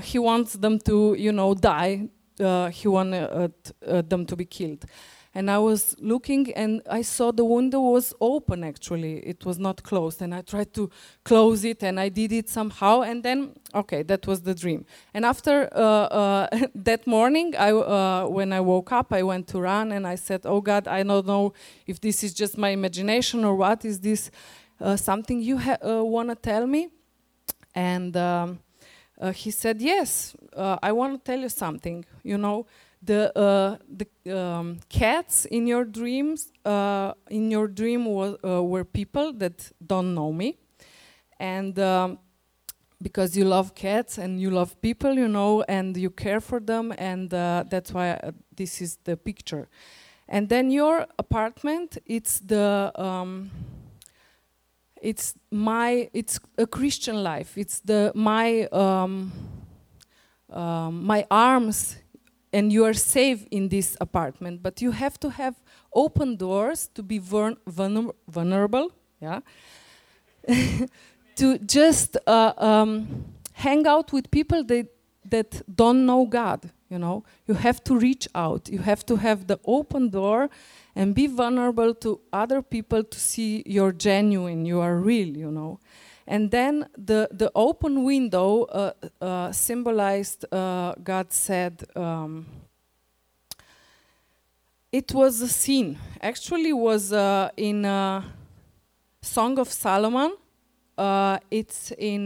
he 0.04 0.20
wants 0.20 0.54
them 0.54 0.78
to, 0.80 1.16
you 1.18 1.32
know, 1.32 1.56
die 1.56 2.10
uh, 2.42 2.70
he 2.70 2.88
wanted 2.88 3.24
uh, 3.24 3.48
uh, 3.88 4.02
them 4.02 4.26
to 4.26 4.36
be 4.36 4.46
killed. 4.46 4.86
And 5.34 5.50
I 5.50 5.60
was 5.60 5.96
looking 6.00 6.52
and 6.54 6.82
I 6.90 7.04
saw 7.04 7.32
the 7.32 7.46
window 7.46 7.80
was 7.80 8.14
open 8.20 8.64
actually. 8.66 9.20
It 9.20 9.46
was 9.46 9.58
not 9.58 9.82
closed. 9.82 10.22
And 10.22 10.36
I 10.36 10.42
tried 10.42 10.74
to 10.74 10.90
close 11.24 11.64
it 11.64 11.84
and 11.84 12.00
I 12.00 12.10
did 12.10 12.34
it 12.34 12.50
somehow. 12.50 13.02
And 13.02 13.24
then, 13.24 13.54
okay, 13.74 14.04
that 14.04 14.28
was 14.28 14.42
the 14.42 14.54
dream. 14.54 14.86
And 15.14 15.26
after 15.26 15.70
uh, 15.74 15.78
uh, 15.80 16.68
that 16.76 17.08
morning, 17.08 17.56
I, 17.58 17.72
uh, 17.72 18.28
when 18.28 18.52
I 18.52 18.60
woke 18.60 18.92
up, 18.92 19.14
I 19.14 19.24
went 19.24 19.48
to 19.50 19.62
run 19.62 19.94
and 19.94 20.06
I 20.06 20.16
said, 20.16 20.42
Oh 20.46 20.60
God, 20.60 20.88
I 20.88 21.04
don't 21.04 21.26
know 21.26 21.54
if 21.88 22.02
this 22.02 22.24
is 22.24 22.34
just 22.34 22.58
my 22.58 22.70
imagination 22.70 23.46
or 23.46 23.56
what. 23.56 23.86
Is 23.86 24.00
this 24.00 24.32
something 24.96 25.42
you 25.42 25.62
want 25.82 26.30
to 26.30 26.36
tell 26.36 26.68
me? 26.68 26.90
And 27.74 28.18
um, 28.18 28.60
uh, 29.22 29.32
he 29.32 29.52
said, 29.52 29.82
"Yes, 29.82 30.36
uh, 30.56 30.78
I 30.82 30.92
want 30.92 31.14
to 31.14 31.32
tell 31.32 31.40
you 31.40 31.50
something. 31.50 32.04
You 32.24 32.38
know, 32.38 32.66
the 33.01 33.38
uh, 33.38 33.77
the 33.88 34.38
um, 34.38 34.79
cats 34.89 35.46
in 35.46 35.67
your 35.67 35.86
dreams, 35.86 36.51
uh, 36.65 37.13
in 37.29 37.50
your 37.51 37.67
dream 37.67 38.05
was, 38.05 38.38
uh, 38.43 38.63
were 38.63 38.86
people 38.86 39.34
that 39.34 39.72
don't 39.86 40.13
know 40.13 40.31
me, 40.31 40.58
and." 41.39 41.77
Um, 41.79 42.20
because 43.01 43.36
you 43.36 43.46
love 43.46 43.74
cats 43.74 44.20
and 44.20 44.39
you 44.39 44.51
love 44.51 44.79
people, 44.81 45.15
you 45.15 45.27
know, 45.27 45.63
and 45.67 45.98
you 45.98 46.12
care 46.12 46.39
for 46.39 46.60
them, 46.60 46.93
and 46.98 47.34
uh, 47.34 47.63
that's 47.67 47.91
why 47.91 48.20
this 48.55 48.79
is 48.79 48.98
the 49.05 49.17
picture. 49.17 49.67
And 50.27 50.48
then 50.50 50.72
your 50.72 51.08
apartment, 51.17 51.98
it's 52.05 52.39
the 52.39 52.91
um, 52.96 53.51
it's 55.01 55.34
my 55.50 56.10
it's 56.13 56.39
a 56.58 56.67
Christian 56.67 57.24
life. 57.24 57.58
It's 57.58 57.79
the 57.79 58.12
my 58.15 58.67
um, 58.72 59.31
um, 60.50 61.03
my 61.03 61.25
arms, 61.29 61.98
and 62.53 62.72
you 62.72 62.86
are 62.86 62.93
safe 62.93 63.46
in 63.51 63.70
this 63.70 63.98
apartment. 64.01 64.62
But 64.62 64.81
you 64.81 64.91
have 64.91 65.20
to 65.22 65.29
have 65.29 65.55
open 65.93 66.36
doors 66.36 66.89
to 66.96 67.03
be 67.03 67.20
vulner 67.20 68.12
vulnerable. 68.27 68.91
Yeah. 69.22 69.39
to 71.36 71.58
just 71.60 72.17
uh, 72.27 72.53
um, 72.58 73.25
hang 73.53 73.88
out 73.88 74.12
with 74.12 74.29
people 74.31 74.63
that 74.63 74.88
that 75.29 75.62
don't 75.75 76.05
know 76.05 76.25
God. 76.25 76.70
You 76.89 77.00
know, 77.00 77.24
you 77.48 77.53
have 77.53 77.81
to 77.86 77.98
reach 77.98 78.27
out. 78.36 78.67
You 78.67 78.79
have 78.79 79.05
to 79.05 79.15
have 79.15 79.48
the 79.48 79.60
open 79.63 80.10
door 80.10 80.50
and 80.93 81.15
be 81.15 81.27
vulnerable 81.27 81.93
to 81.96 82.20
other 82.34 82.62
people 82.62 83.03
to 83.03 83.20
see 83.20 83.63
you're 83.65 83.93
genuine, 83.93 84.65
you 84.65 84.81
are 84.81 84.98
real, 84.98 85.38
you 85.38 85.51
know. 85.51 85.79
And 86.28 86.51
then 86.51 86.88
the, 86.98 87.28
the 87.32 87.51
open 87.56 88.04
window 88.04 88.63
uh, 88.63 88.92
uh, 89.22 89.51
symbolized, 89.51 90.46
uh, 90.51 90.94
God 91.04 91.34
said, 91.34 91.84
um, 91.96 92.46
it 94.92 95.13
was 95.13 95.42
a 95.42 95.48
scene. 95.48 95.98
Actually, 96.22 96.74
was 96.74 97.13
uh, 97.13 97.50
in 97.58 97.86
uh, 97.86 98.24
Song 99.22 99.58
of 99.58 99.70
Solomon. 99.70 100.36
Uh, 100.98 101.40
it's 101.50 101.92
in 101.98 102.25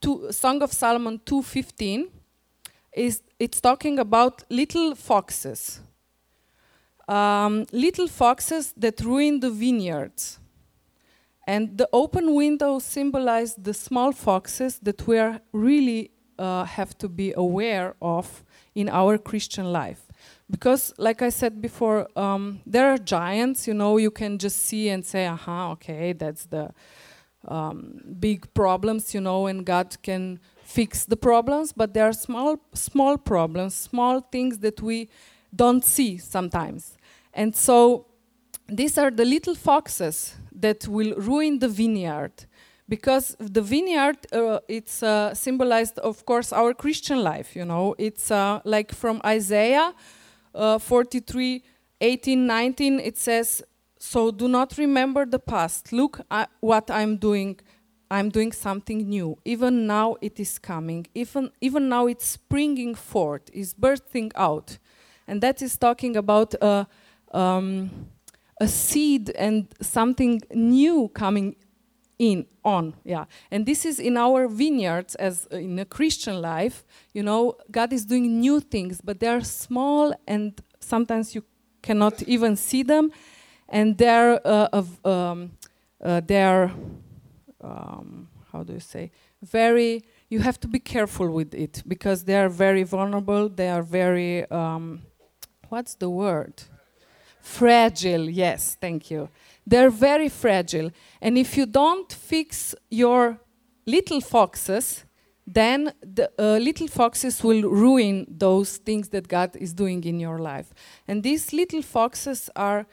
two, 0.00 0.30
Song 0.30 0.62
of 0.62 0.72
Solomon 0.72 1.18
2:15. 1.26 2.08
Is 2.92 3.22
it's 3.38 3.60
talking 3.60 3.98
about 3.98 4.44
little 4.50 4.94
foxes 4.94 5.80
um, 7.10 7.66
little 7.72 8.06
foxes 8.06 8.72
that 8.76 9.00
ruin 9.00 9.40
the 9.40 9.50
vineyards. 9.50 10.38
And 11.50 11.76
the 11.78 11.88
open 11.92 12.36
window 12.36 12.78
symbolized 12.78 13.64
the 13.64 13.74
small 13.74 14.12
foxes 14.12 14.78
that 14.84 15.04
we 15.08 15.18
are 15.18 15.40
really 15.52 16.12
uh, 16.38 16.62
have 16.62 16.96
to 16.98 17.08
be 17.08 17.32
aware 17.36 17.96
of 18.00 18.44
in 18.76 18.88
our 18.88 19.18
Christian 19.18 19.72
life. 19.72 20.02
Because, 20.48 20.94
like 20.96 21.22
I 21.22 21.30
said 21.30 21.60
before, 21.60 22.06
um, 22.16 22.60
there 22.64 22.88
are 22.92 22.98
giants, 22.98 23.66
you 23.66 23.74
know, 23.74 23.96
you 23.96 24.12
can 24.12 24.38
just 24.38 24.58
see 24.58 24.90
and 24.90 25.04
say, 25.04 25.26
aha, 25.26 25.72
okay, 25.72 26.12
that's 26.12 26.46
the 26.46 26.70
um, 27.48 28.00
big 28.20 28.54
problems, 28.54 29.12
you 29.12 29.20
know, 29.20 29.48
and 29.48 29.66
God 29.66 29.96
can 30.04 30.38
fix 30.62 31.04
the 31.04 31.16
problems, 31.16 31.72
but 31.72 31.94
there 31.94 32.04
are 32.04 32.12
small, 32.12 32.60
small 32.74 33.18
problems, 33.18 33.74
small 33.74 34.20
things 34.20 34.58
that 34.60 34.80
we 34.80 35.08
don't 35.52 35.84
see 35.84 36.16
sometimes. 36.16 36.96
And 37.34 37.56
so 37.56 38.06
these 38.70 38.98
are 38.98 39.10
the 39.10 39.24
little 39.24 39.54
foxes 39.54 40.36
that 40.52 40.86
will 40.88 41.14
ruin 41.16 41.58
the 41.58 41.68
vineyard 41.68 42.32
because 42.88 43.36
the 43.38 43.62
vineyard 43.62 44.18
uh, 44.32 44.58
it's 44.68 45.02
uh, 45.02 45.34
symbolized 45.34 45.98
of 45.98 46.24
course 46.26 46.52
our 46.52 46.74
christian 46.74 47.22
life 47.22 47.54
you 47.56 47.64
know? 47.64 47.94
It's 47.98 48.30
uh, 48.30 48.60
like 48.64 48.92
from 48.92 49.20
isaiah 49.24 49.94
uh, 50.54 50.78
43 50.78 51.62
18 52.00 52.46
19 52.46 53.00
it 53.00 53.18
says 53.18 53.62
so 54.00 54.30
do 54.30 54.48
not 54.48 54.78
remember 54.78 55.26
the 55.26 55.38
past. 55.38 55.92
Look 55.92 56.22
at 56.30 56.50
what 56.60 56.90
i'm 56.90 57.18
doing. 57.18 57.60
I'm 58.10 58.30
doing 58.30 58.50
something 58.50 59.08
new. 59.08 59.38
Even 59.44 59.86
now 59.86 60.16
it 60.20 60.40
is 60.40 60.58
coming. 60.58 61.06
Even 61.14 61.52
even 61.60 61.88
now 61.88 62.06
it's 62.06 62.26
springing 62.26 62.94
forth 62.94 63.42
is 63.52 63.74
bursting 63.74 64.32
out. 64.34 64.78
And 65.28 65.42
that 65.42 65.62
is 65.62 65.76
talking 65.76 66.16
about 66.16 66.54
uh, 66.62 66.86
um, 67.32 67.90
a 68.60 68.68
seed 68.68 69.30
and 69.30 69.66
something 69.80 70.40
new 70.54 71.08
coming 71.08 71.56
in 72.18 72.46
on 72.62 72.94
yeah. 73.04 73.24
And 73.50 73.64
this 73.64 73.86
is 73.86 73.98
in 73.98 74.18
our 74.18 74.46
vineyards 74.46 75.14
as 75.14 75.46
in 75.46 75.78
a 75.78 75.86
christian 75.86 76.42
life 76.42 76.84
you 77.14 77.22
know 77.22 77.56
god 77.70 77.92
is 77.94 78.04
doing 78.04 78.38
new 78.38 78.60
things 78.60 79.00
but 79.02 79.20
they 79.20 79.26
are 79.26 79.40
small 79.40 80.12
and 80.28 80.60
sometimes 80.80 81.34
you 81.34 81.42
cannot 81.82 82.22
even 82.22 82.56
see 82.56 82.82
them. 82.82 83.12
And 83.68 83.96
they're 83.96 84.40
uh, 84.46 84.68
of, 84.72 85.04
um, 85.06 85.52
uh, 86.02 86.20
they're 86.24 86.72
um, 87.60 88.28
how 88.52 88.62
do 88.62 88.72
you 88.72 88.80
say 88.80 89.12
very 89.42 90.02
you 90.28 90.40
have 90.40 90.58
to 90.58 90.68
be 90.68 90.78
careful 90.78 91.28
with 91.30 91.54
it 91.54 91.82
because 91.86 92.24
they 92.24 92.36
are 92.36 92.48
very 92.48 92.82
vulnerable. 92.82 93.48
They 93.48 93.68
are 93.68 93.82
very 93.82 94.50
um, 94.50 95.02
what's 95.68 95.94
the 95.94 96.10
word 96.10 96.62
Fragile, 97.40 98.28
yes, 98.28 98.76
thank 98.80 99.10
you. 99.10 99.28
They're 99.66 99.90
very 99.90 100.28
fragile. 100.28 100.90
And 101.20 101.38
if 101.38 101.56
you 101.56 101.66
don't 101.66 102.12
fix 102.12 102.74
your 102.90 103.38
little 103.86 104.20
foxes, 104.20 105.04
then 105.46 105.92
the 106.00 106.30
uh, 106.38 106.58
little 106.58 106.88
foxes 106.88 107.42
will 107.42 107.62
ruin 107.62 108.26
those 108.28 108.76
things 108.76 109.08
that 109.08 109.26
God 109.26 109.56
is 109.56 109.72
doing 109.72 110.04
in 110.04 110.20
your 110.20 110.38
life. 110.38 110.72
And 111.08 111.22
these 111.22 111.52
little 111.52 111.82
foxes 111.82 112.50
are 112.54 112.86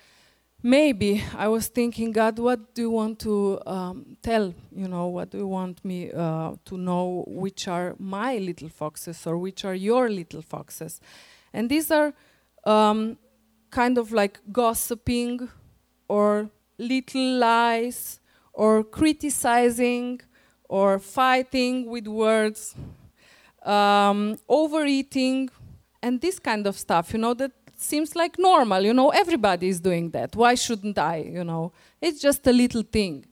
maybe 0.63 1.23
I 1.35 1.47
was 1.49 1.67
thinking, 1.67 2.11
God, 2.11 2.39
what 2.39 2.73
do 2.73 2.81
you 2.81 2.89
want 2.89 3.19
to 3.19 3.61
um, 3.65 4.17
tell? 4.21 4.53
You 4.75 4.87
know, 4.87 5.07
what 5.07 5.29
do 5.29 5.37
you 5.37 5.47
want 5.47 5.83
me 5.85 6.11
uh, 6.11 6.53
to 6.65 6.77
know? 6.77 7.25
Which 7.27 7.67
are 7.67 7.95
my 7.99 8.37
little 8.37 8.69
foxes 8.69 9.27
or 9.27 9.37
which 9.37 9.63
are 9.65 9.75
your 9.75 10.09
little 10.09 10.41
foxes? 10.41 10.99
And 11.53 11.69
these 11.69 11.91
are 11.91 12.13
um, 12.65 13.17
kind 13.71 13.97
of 13.97 14.11
like 14.11 14.39
gossiping 14.51 15.49
or 16.07 16.49
little 16.77 17.37
lies 17.37 18.19
or 18.53 18.83
criticizing 18.83 20.21
or 20.69 20.99
fighting 20.99 21.85
with 21.85 22.07
words, 22.07 22.75
um, 23.63 24.37
overeating, 24.49 25.49
and 26.01 26.21
this 26.21 26.39
kind 26.39 26.67
of 26.67 26.77
stuff, 26.77 27.13
you 27.13 27.19
know, 27.19 27.33
that 27.33 27.51
seems 27.75 28.15
like 28.15 28.37
normal, 28.39 28.83
you 28.83 28.93
know, 28.93 29.09
everybody 29.09 29.67
is 29.69 29.79
doing 29.79 30.09
that. 30.11 30.35
Why 30.35 30.55
shouldn't 30.55 30.97
I, 30.97 31.17
you 31.17 31.43
know? 31.43 31.71
It's 32.01 32.19
just 32.19 32.45
a 32.47 32.51
little 32.51 32.83
thing. 32.83 33.25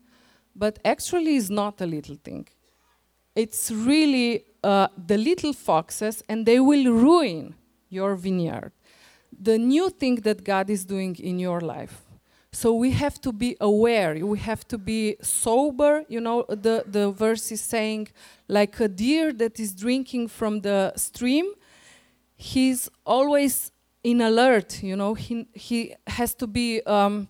But 0.55 0.79
actually, 0.85 1.35
it's 1.35 1.49
not 1.49 1.81
a 1.81 1.85
little 1.85 2.15
thing. 2.15 2.47
It's 3.35 3.69
really 3.69 4.45
uh, 4.63 4.87
the 4.95 5.17
little 5.17 5.51
foxes, 5.51 6.23
and 6.29 6.45
they 6.45 6.59
will 6.59 6.93
ruin 6.93 7.55
your 7.89 8.15
vineyard 8.15 8.71
the 9.39 9.57
new 9.57 9.89
thing 9.89 10.15
that 10.21 10.43
God 10.43 10.69
is 10.69 10.85
doing 10.85 11.15
in 11.15 11.39
your 11.39 11.61
life. 11.61 12.01
So 12.51 12.73
we 12.73 12.91
have 12.91 13.19
to 13.21 13.33
be 13.33 13.57
aware, 13.59 14.25
we 14.25 14.39
have 14.39 14.65
to 14.69 14.77
be 14.77 15.17
sober. 15.21 16.05
You 16.07 16.21
know, 16.21 16.45
the, 16.47 16.85
the 16.87 17.11
verse 17.11 17.51
is 17.51 17.59
saying, 17.59 18.07
like 18.47 18.79
a 18.79 18.87
deer 18.87 19.33
that 19.33 19.59
is 19.59 19.73
drinking 19.73 20.29
from 20.29 20.61
the 20.61 20.93
stream, 20.95 21.51
he's 22.37 22.89
always 23.05 23.71
in 24.05 24.21
alert. 24.21 24.81
You 24.81 24.95
know, 24.95 25.15
he 25.15 25.47
he 25.53 25.95
has 26.07 26.33
to 26.35 26.47
be 26.47 26.81
um, 26.83 27.27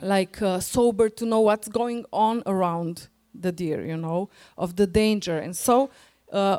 like 0.00 0.42
uh, 0.42 0.58
sober 0.58 1.08
to 1.10 1.24
know 1.24 1.40
what's 1.40 1.68
going 1.68 2.04
on 2.12 2.42
around 2.44 3.08
the 3.32 3.52
deer. 3.52 3.84
You 3.86 3.98
know, 3.98 4.30
of 4.58 4.74
the 4.74 4.86
danger, 4.88 5.38
and 5.38 5.56
so 5.56 5.90
uh, 6.32 6.58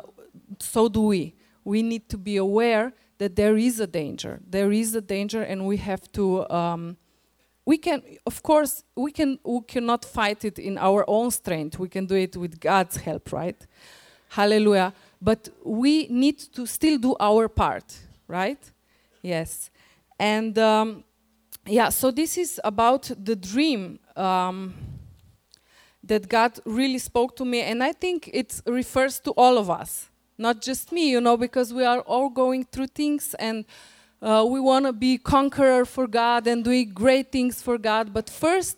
so 0.60 0.88
do 0.88 1.02
we. 1.02 1.34
We 1.64 1.82
need 1.82 2.08
to 2.08 2.16
be 2.16 2.38
aware 2.38 2.94
that 3.18 3.36
there 3.36 3.56
is 3.56 3.80
a 3.80 3.86
danger. 3.86 4.40
There 4.48 4.72
is 4.72 4.94
a 4.94 5.00
danger, 5.00 5.42
and 5.42 5.66
we 5.66 5.76
have 5.78 6.10
to. 6.12 6.48
Um, 6.50 6.96
we 7.64 7.76
can, 7.76 8.02
of 8.26 8.42
course, 8.42 8.82
we 8.96 9.12
can. 9.12 9.38
We 9.44 9.60
cannot 9.66 10.04
fight 10.04 10.44
it 10.44 10.58
in 10.58 10.78
our 10.78 11.04
own 11.08 11.30
strength. 11.30 11.78
We 11.78 11.88
can 11.88 12.06
do 12.06 12.14
it 12.14 12.36
with 12.36 12.58
God's 12.58 12.96
help, 12.96 13.32
right? 13.32 13.60
Hallelujah. 14.30 14.92
But 15.20 15.48
we 15.64 16.06
need 16.08 16.38
to 16.54 16.66
still 16.66 16.98
do 16.98 17.16
our 17.18 17.48
part, 17.48 17.98
right? 18.28 18.58
Yes. 19.22 19.70
And 20.18 20.56
um, 20.58 21.04
yeah, 21.66 21.88
so 21.88 22.10
this 22.10 22.38
is 22.38 22.60
about 22.64 23.10
the 23.16 23.36
dream 23.36 23.98
um, 24.16 24.74
that 26.04 26.28
God 26.28 26.58
really 26.64 26.98
spoke 26.98 27.36
to 27.36 27.44
me, 27.44 27.62
and 27.62 27.82
I 27.82 27.92
think 27.92 28.30
it 28.32 28.60
refers 28.66 29.20
to 29.20 29.32
all 29.32 29.58
of 29.58 29.68
us 29.70 30.07
not 30.38 30.62
just 30.62 30.92
me, 30.92 31.10
you 31.10 31.20
know, 31.20 31.36
because 31.36 31.74
we 31.74 31.84
are 31.84 32.00
all 32.00 32.28
going 32.28 32.64
through 32.64 32.86
things 32.88 33.34
and 33.34 33.64
uh, 34.22 34.44
we 34.48 34.60
want 34.60 34.86
to 34.86 34.92
be 34.92 35.18
conqueror 35.18 35.84
for 35.84 36.06
God 36.06 36.46
and 36.46 36.64
doing 36.64 36.90
great 36.92 37.30
things 37.30 37.62
for 37.62 37.78
God. 37.78 38.12
But 38.12 38.30
first, 38.30 38.76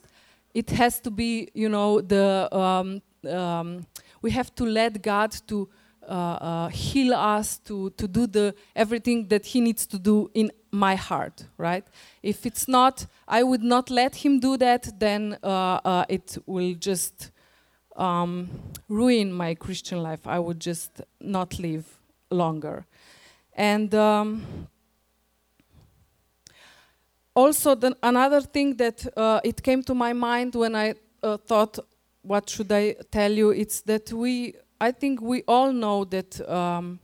it 0.55 0.71
has 0.71 1.01
to 1.01 1.11
be, 1.11 1.49
you 1.55 1.69
know, 1.69 2.01
the 2.01 2.49
um, 2.55 3.03
um, 3.31 3.87
we 4.23 4.31
have 4.33 4.55
to 4.57 4.65
let 4.65 5.03
God 5.03 5.33
to 5.47 5.69
uh, 6.09 6.13
uh, 6.13 6.69
heal 6.69 7.15
us, 7.15 7.59
to 7.59 7.91
to 7.91 8.09
do 8.09 8.27
the 8.27 8.55
everything 8.75 9.29
that 9.29 9.47
He 9.47 9.61
needs 9.61 9.87
to 9.87 9.99
do 9.99 10.31
in 10.35 10.51
my 10.71 10.95
heart, 10.95 11.47
right? 11.57 11.87
If 12.23 12.47
it's 12.47 12.69
not, 12.69 13.07
I 13.29 13.43
would 13.43 13.63
not 13.63 13.91
let 13.91 14.17
Him 14.17 14.41
do 14.41 14.57
that. 14.57 14.99
Then 14.99 15.39
uh, 15.43 15.81
uh, 15.85 16.05
it 16.09 16.37
will 16.47 16.75
just 16.75 17.31
um, 17.97 18.49
ruin 18.89 19.33
my 19.33 19.55
Christian 19.55 20.03
life. 20.03 20.27
I 20.27 20.39
would 20.39 20.61
just 20.61 21.01
not 21.21 21.59
live 21.59 21.87
longer. 22.31 22.87
And 23.55 23.95
um, 23.95 24.69
also, 27.35 27.75
the, 27.75 27.97
another 28.03 28.41
thing 28.41 28.77
that 28.77 29.07
uh, 29.17 29.41
it 29.45 29.63
came 29.63 29.83
to 29.85 29.95
my 29.95 30.13
mind 30.13 30.55
when 30.55 30.75
I 30.75 30.95
uh, 31.23 31.37
thought, 31.37 31.79
what 32.23 32.49
should 32.49 32.71
I 32.73 32.97
tell 33.11 33.33
you? 33.33 33.51
It's 33.51 33.81
that 33.83 34.13
we, 34.13 34.55
I 34.81 34.93
think 34.93 35.21
we 35.21 35.43
all 35.47 35.73
know 35.73 36.05
that 36.05 36.41
um, 36.49 37.01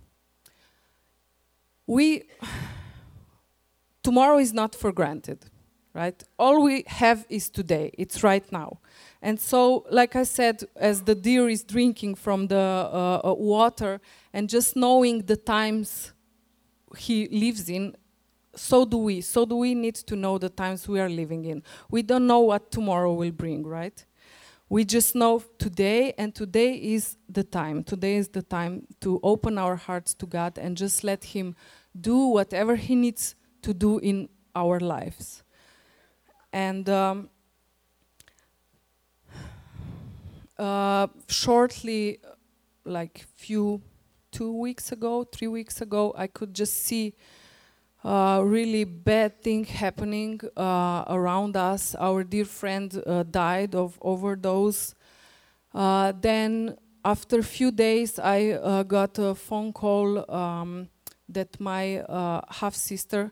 we, 1.87 2.25
tomorrow 4.03 4.39
is 4.39 4.53
not 4.53 4.75
for 4.75 4.93
granted, 4.93 5.47
right? 5.97 6.23
All 6.39 6.63
we 6.63 6.85
have 6.87 7.25
is 7.31 7.49
today, 7.49 7.91
it's 7.97 8.23
right 8.23 8.45
now. 8.53 8.81
And 9.23 9.41
so, 9.41 9.87
like 9.91 10.15
I 10.15 10.25
said, 10.25 10.63
as 10.77 11.03
the 11.03 11.15
deer 11.15 11.49
is 11.49 11.65
drinking 11.65 12.17
from 12.17 12.49
the 12.49 12.57
uh, 12.57 13.21
uh, 13.25 13.35
water 13.35 14.01
and 14.33 14.47
just 14.49 14.77
knowing 14.77 15.23
the 15.23 15.37
times 15.37 16.13
he 16.99 17.29
lives 17.29 17.71
in, 17.71 17.97
so 18.55 18.85
do 18.85 18.99
we. 18.99 19.23
So 19.23 19.47
do 19.47 19.57
we 19.57 19.75
need 19.75 19.95
to 20.11 20.17
know 20.17 20.37
the 20.37 20.51
times 20.51 20.87
we 20.87 21.01
are 21.01 21.09
living 21.09 21.47
in. 21.47 21.63
We 21.91 22.03
don't 22.03 22.27
know 22.27 22.41
what 22.41 22.71
tomorrow 22.71 23.15
will 23.15 23.33
bring, 23.33 23.67
right? 23.67 24.05
We 24.69 24.85
just 24.85 25.15
know 25.15 25.43
today, 25.59 26.13
and 26.19 26.35
today 26.35 26.75
is 26.75 27.17
the 27.29 27.45
time. 27.45 27.85
Today 27.85 28.17
is 28.17 28.29
the 28.29 28.43
time 28.43 28.87
to 29.01 29.19
open 29.23 29.57
our 29.59 29.77
hearts 29.77 30.13
to 30.15 30.27
God 30.27 30.59
and 30.59 30.77
just 30.77 31.05
let 31.05 31.25
Him 31.25 31.55
do 31.99 32.19
whatever 32.27 32.77
He 32.77 32.95
needs 32.97 33.35
to 33.63 33.73
do 33.73 33.99
in 33.99 34.29
our 34.55 34.81
lives. 34.81 35.43
And 36.57 36.89
um, 36.89 37.29
uh, 40.59 41.09
shortly, 41.29 42.21
like 42.83 43.27
few 43.35 43.83
two 44.33 44.53
weeks 44.55 44.91
ago, 44.91 45.25
three 45.25 45.49
weeks 45.49 45.83
ago, 45.83 46.15
I 46.17 46.29
could 46.29 46.55
just 46.55 46.83
see 46.83 47.13
uh, 48.03 48.41
really 48.43 48.85
bad 48.85 49.43
thing 49.43 49.65
happening 49.65 50.41
uh, 50.57 51.05
around 51.09 51.59
us. 51.59 51.95
Our 51.95 52.25
dear 52.25 52.47
friend 52.47 53.03
uh, 53.07 53.25
died 53.25 53.75
of 53.75 53.99
overdose. 54.01 54.95
Uh, 55.75 56.15
then, 56.19 56.79
after 57.05 57.41
a 57.41 57.45
few 57.59 57.71
days, 57.71 58.19
I 58.19 58.53
uh, 58.53 58.83
got 58.83 59.19
a 59.19 59.35
phone 59.35 59.75
call 59.75 60.25
um, 60.31 60.89
that 61.29 61.61
my 61.61 62.03
half 62.49 62.75
sister 62.75 63.31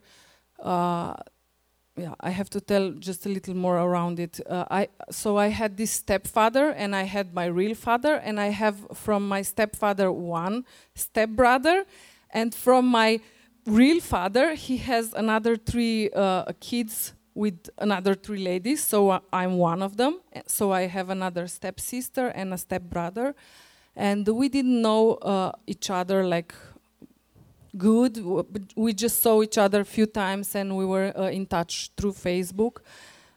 yeah, 1.97 2.15
I 2.21 2.31
have 2.31 2.51
to 2.51 2.61
tell 2.61 2.91
just 2.91 3.25
a 3.25 3.29
little 3.29 3.55
more 3.55 3.79
around 3.79 4.19
it. 4.19 4.41
Uh, 4.49 4.65
I 4.71 4.89
so 5.11 5.37
I 5.37 5.49
had 5.49 5.77
this 5.77 5.93
stepfather, 5.93 6.71
and 6.71 6.95
I 6.97 7.05
had 7.05 7.35
my 7.35 7.47
real 7.47 7.75
father, 7.75 8.15
and 8.15 8.41
I 8.41 8.49
have 8.49 8.77
from 8.95 9.29
my 9.29 9.43
stepfather 9.43 10.11
one 10.11 10.65
stepbrother, 10.95 11.85
and 12.31 12.55
from 12.55 12.87
my 12.87 13.21
real 13.67 14.01
father 14.01 14.55
he 14.55 14.77
has 14.79 15.15
another 15.15 15.57
three 15.57 16.11
uh, 16.11 16.53
kids 16.61 17.15
with 17.35 17.69
another 17.79 18.15
three 18.15 18.43
ladies. 18.45 18.83
So 18.83 19.11
uh, 19.11 19.21
I'm 19.33 19.57
one 19.59 19.83
of 19.83 19.97
them. 19.97 20.21
So 20.47 20.73
I 20.73 20.87
have 20.87 21.11
another 21.11 21.47
stepsister 21.47 22.29
and 22.29 22.53
a 22.53 22.59
stepbrother, 22.59 23.37
and 23.95 24.27
we 24.27 24.49
didn't 24.49 24.83
know 24.83 25.15
uh, 25.15 25.53
each 25.67 25.91
other 25.91 26.27
like 26.27 26.55
good. 27.77 28.23
We 28.77 28.93
just 28.93 29.23
saw 29.23 29.43
each 29.43 29.59
other 29.59 29.81
a 29.81 29.85
few 29.85 30.07
times 30.07 30.55
and 30.55 30.77
we 30.77 30.85
were 30.85 31.13
uh, 31.17 31.31
in 31.31 31.47
touch 31.47 31.91
through 31.97 32.13
Facebook. 32.13 32.79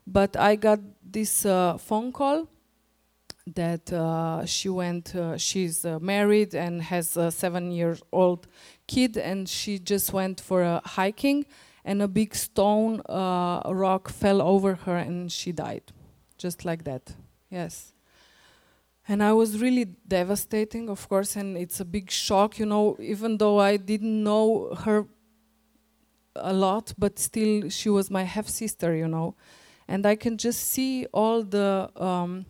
But 0.05 0.37
I 0.37 0.55
got 0.55 0.79
this 1.03 1.45
uh, 1.45 1.77
phone 1.77 2.11
call 2.11 2.47
that 3.55 3.91
uh, 3.91 4.45
she 4.45 4.69
went, 4.69 5.15
uh, 5.15 5.37
she's 5.37 5.85
uh, 5.85 5.99
married 5.99 6.53
and 6.53 6.81
has 6.81 7.17
a 7.17 7.31
seven 7.31 7.71
year 7.71 7.97
old 8.11 8.47
kid, 8.87 9.17
and 9.17 9.47
she 9.47 9.79
just 9.79 10.13
went 10.13 10.41
for 10.41 10.63
a 10.63 10.81
hiking, 10.83 11.45
and 11.85 12.01
a 12.01 12.07
big 12.07 12.35
stone 12.35 13.01
uh, 13.07 13.61
rock 13.65 14.09
fell 14.09 14.41
over 14.41 14.75
her 14.75 14.97
and 14.97 15.31
she 15.31 15.51
died. 15.51 15.83
Just 16.37 16.65
like 16.65 16.83
that. 16.83 17.13
Yes. 17.49 17.93
And 19.07 19.23
I 19.23 19.31
was 19.31 19.61
really 19.61 19.85
devastating, 20.07 20.89
of 20.89 21.07
course, 21.07 21.37
and 21.37 21.57
it's 21.57 21.79
a 21.79 21.85
big 21.85 22.11
shock, 22.11 22.59
you 22.59 22.65
know, 22.65 22.97
even 22.99 23.37
though 23.37 23.57
I 23.59 23.77
didn't 23.77 24.23
know 24.23 24.73
her 24.83 25.05
a 26.35 26.53
lot, 26.53 26.93
but 26.97 27.17
still 27.17 27.69
she 27.69 27.89
was 27.89 28.11
my 28.11 28.23
half 28.23 28.47
sister, 28.47 28.95
you 28.95 29.07
know. 29.07 29.35
And 29.87 30.05
I 30.05 30.15
can 30.15 30.37
just 30.37 30.61
see 30.67 31.05
all 31.13 31.41
the 31.41 31.89
um, 31.95 32.45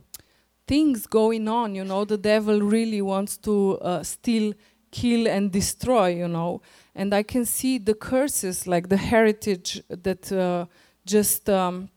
things 0.67 1.05
going 1.05 1.47
on, 1.47 1.75
you 1.75 1.83
know. 1.83 2.05
The 2.05 2.17
devil 2.17 2.61
really 2.61 3.01
wants 3.01 3.37
to 3.39 3.77
uh, 3.79 4.03
steal, 4.03 4.53
kill, 4.91 5.27
and 5.27 5.51
destroy, 5.51 6.07
you 6.07 6.27
know. 6.27 6.61
And 6.95 7.13
I 7.13 7.21
can 7.21 7.45
see 7.45 7.77
the 7.77 7.93
curses, 7.93 8.65
like 8.65 8.89
the 8.89 8.97
heritage 8.97 9.83
that 9.89 10.31
uh, 10.31 10.65
just 11.05 11.47
um, 11.49 11.89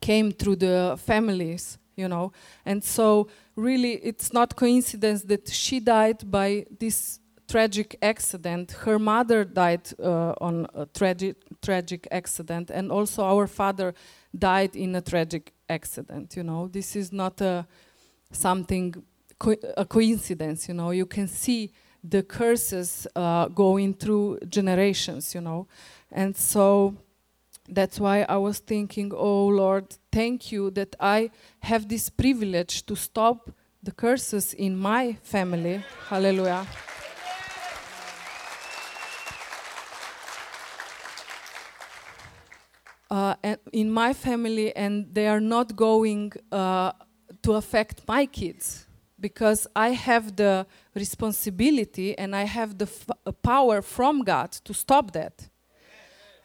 came 0.00 0.30
through 0.30 0.56
the 0.56 0.98
families, 0.98 1.78
you 1.96 2.08
know. 2.08 2.32
And 2.64 2.82
so 2.82 3.28
really 3.56 3.94
it's 3.94 4.32
not 4.32 4.56
coincidence 4.56 5.22
that 5.22 5.48
she 5.48 5.80
died 5.80 6.30
by 6.30 6.66
this 6.78 7.20
tragic 7.48 7.96
accident. 8.02 8.72
Her 8.72 8.98
mother 8.98 9.44
died 9.44 9.88
uh, 10.02 10.34
on 10.40 10.66
a 10.74 10.86
tragic 10.86 11.36
tragic 11.62 12.08
accident, 12.10 12.70
and 12.70 12.90
also 12.90 13.22
our 13.22 13.46
father 13.46 13.94
died 14.36 14.76
in 14.76 14.94
a 14.96 15.00
tragic 15.00 15.52
accident. 15.68 16.36
You 16.36 16.42
know, 16.42 16.68
this 16.68 16.96
is 16.96 17.12
not 17.12 17.40
a 17.40 17.66
something 18.32 18.94
co 19.38 19.54
a 19.76 19.84
coincidence. 19.84 20.68
You 20.68 20.74
know, 20.74 20.90
you 20.90 21.06
can 21.06 21.28
see 21.28 21.70
the 22.02 22.22
curses 22.22 23.06
uh, 23.14 23.48
going 23.48 23.94
through 23.94 24.40
generations. 24.48 25.34
You 25.34 25.42
know, 25.42 25.66
and 26.10 26.36
so 26.36 26.94
that's 27.68 27.98
why 27.98 28.26
I 28.28 28.36
was 28.36 28.58
thinking, 28.58 29.12
oh 29.14 29.46
Lord, 29.46 29.96
thank 30.12 30.52
you 30.52 30.70
that 30.72 30.94
I 31.00 31.30
have 31.60 31.88
this 31.88 32.10
privilege 32.10 32.84
to 32.86 32.94
stop 32.94 33.50
the 33.82 33.92
curses 33.92 34.54
in 34.54 34.76
my 34.76 35.14
family. 35.22 35.82
Hallelujah. 36.08 36.66
Uh, 43.10 43.34
in 43.72 43.90
my 43.90 44.12
family, 44.12 44.74
and 44.74 45.06
they 45.14 45.28
are 45.28 45.40
not 45.40 45.76
going 45.76 46.32
uh, 46.50 46.90
to 47.42 47.52
affect 47.52 48.02
my 48.08 48.26
kids 48.26 48.86
because 49.20 49.66
I 49.76 49.90
have 49.90 50.34
the 50.34 50.66
responsibility 50.94 52.18
and 52.18 52.34
I 52.34 52.44
have 52.44 52.76
the 52.76 52.88
power 53.42 53.82
from 53.82 54.22
God 54.22 54.52
to 54.64 54.74
stop 54.74 55.12
that 55.12 55.48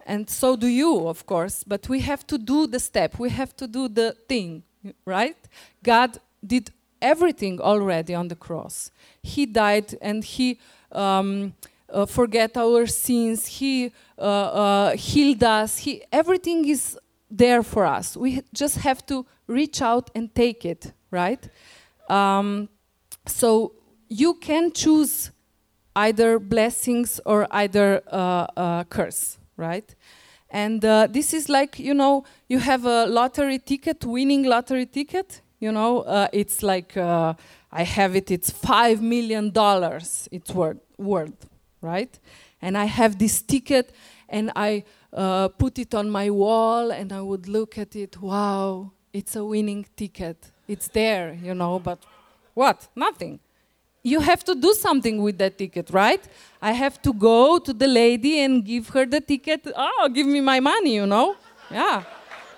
and 0.10 0.30
so 0.30 0.56
do 0.56 0.68
you, 0.68 1.08
of 1.08 1.26
course, 1.26 1.64
but 1.64 1.88
we 1.88 2.00
have 2.02 2.26
to 2.28 2.38
do 2.38 2.68
the 2.68 2.80
step, 2.80 3.20
we 3.20 3.30
have 3.30 3.56
to 3.58 3.68
do 3.68 3.88
the 3.88 4.16
thing, 4.28 4.64
right? 5.06 5.38
God 5.84 6.20
did 6.46 6.72
everything 7.02 7.62
already 7.62 8.14
on 8.14 8.28
the 8.28 8.36
cross. 8.36 8.92
He 9.24 9.46
died 9.46 9.96
and 10.02 10.24
He 10.24 10.60
um, 10.92 11.54
uh, 11.92 12.06
forget 12.06 12.58
our 12.58 12.86
sins. 12.88 13.46
He 13.46 13.92
uh, 14.18 14.22
uh, 14.22 14.98
healed 14.98 15.44
us. 15.44 15.78
He, 15.78 16.04
everything 16.12 16.68
is 16.68 16.98
there 17.30 17.64
for 17.64 17.86
us. 17.86 18.18
We 18.18 18.42
just 18.54 18.78
have 18.78 19.06
to 19.08 19.26
reach 19.48 19.82
out 19.82 20.10
and 20.16 20.34
take 20.34 20.66
it, 20.66 20.92
right? 21.12 21.48
Um, 22.10 22.70
so 23.26 23.74
you 24.08 24.34
can 24.36 24.72
choose 24.72 25.32
either 25.96 26.40
blessings 26.40 27.20
or 27.26 27.48
either 27.52 28.02
uh, 28.12 28.48
uh, 28.56 28.84
curse, 28.86 29.39
right? 29.60 29.94
And 30.50 30.84
uh, 30.84 31.08
this 31.08 31.34
is 31.34 31.48
like, 31.50 31.78
you 31.78 31.94
know, 31.94 32.24
you 32.48 32.60
have 32.60 32.86
a 32.86 33.06
lottery 33.06 33.60
ticket, 33.60 34.04
winning 34.06 34.44
lottery 34.44 34.86
ticket, 34.86 35.42
you 35.60 35.72
know, 35.72 36.02
uh, 36.02 36.28
it's 36.34 36.64
like, 36.64 36.98
uh, 36.98 37.34
I 37.72 37.84
have 37.84 38.16
it, 38.16 38.32
it's 38.32 38.50
$5 38.50 39.02
million 39.02 39.52
it's 40.32 40.52
worth, 40.52 40.78
worth, 40.98 41.46
right? 41.82 42.18
And 42.62 42.78
I 42.78 42.86
have 42.86 43.20
this 43.20 43.42
ticket 43.42 43.94
and 44.28 44.52
I 44.56 44.86
uh, 45.14 45.50
put 45.50 45.78
it 45.78 45.94
on 45.94 46.10
my 46.10 46.30
wall 46.32 46.92
and 46.92 47.12
I 47.12 47.22
would 47.22 47.48
look 47.48 47.78
at 47.78 47.96
it, 47.96 48.20
wow, 48.20 48.92
it's 49.14 49.36
a 49.36 49.46
winning 49.46 49.86
ticket. 49.96 50.52
It's 50.68 50.88
there, 50.88 51.38
you 51.44 51.54
know, 51.54 51.80
but 51.80 52.00
what? 52.54 52.88
Nothing 52.96 53.40
you 54.04 54.20
have 54.20 54.44
to 54.46 54.56
do 54.56 54.74
something 54.74 55.22
with 55.22 55.38
that 55.40 55.58
ticket, 55.58 55.90
right? 55.92 56.22
I 56.62 56.72
have 56.72 57.02
to 57.02 57.14
go 57.14 57.60
to 57.60 57.74
the 57.74 57.88
lady 57.88 58.40
and 58.40 58.64
give 58.64 58.90
her 58.90 59.06
the 59.06 59.22
ticket. 59.22 59.68
Oh, 59.76 60.10
give 60.14 60.28
me 60.28 60.42
my 60.42 60.60
money, 60.60 60.96
you 60.96 61.06
know? 61.06 61.36
Yeah. 61.70 62.04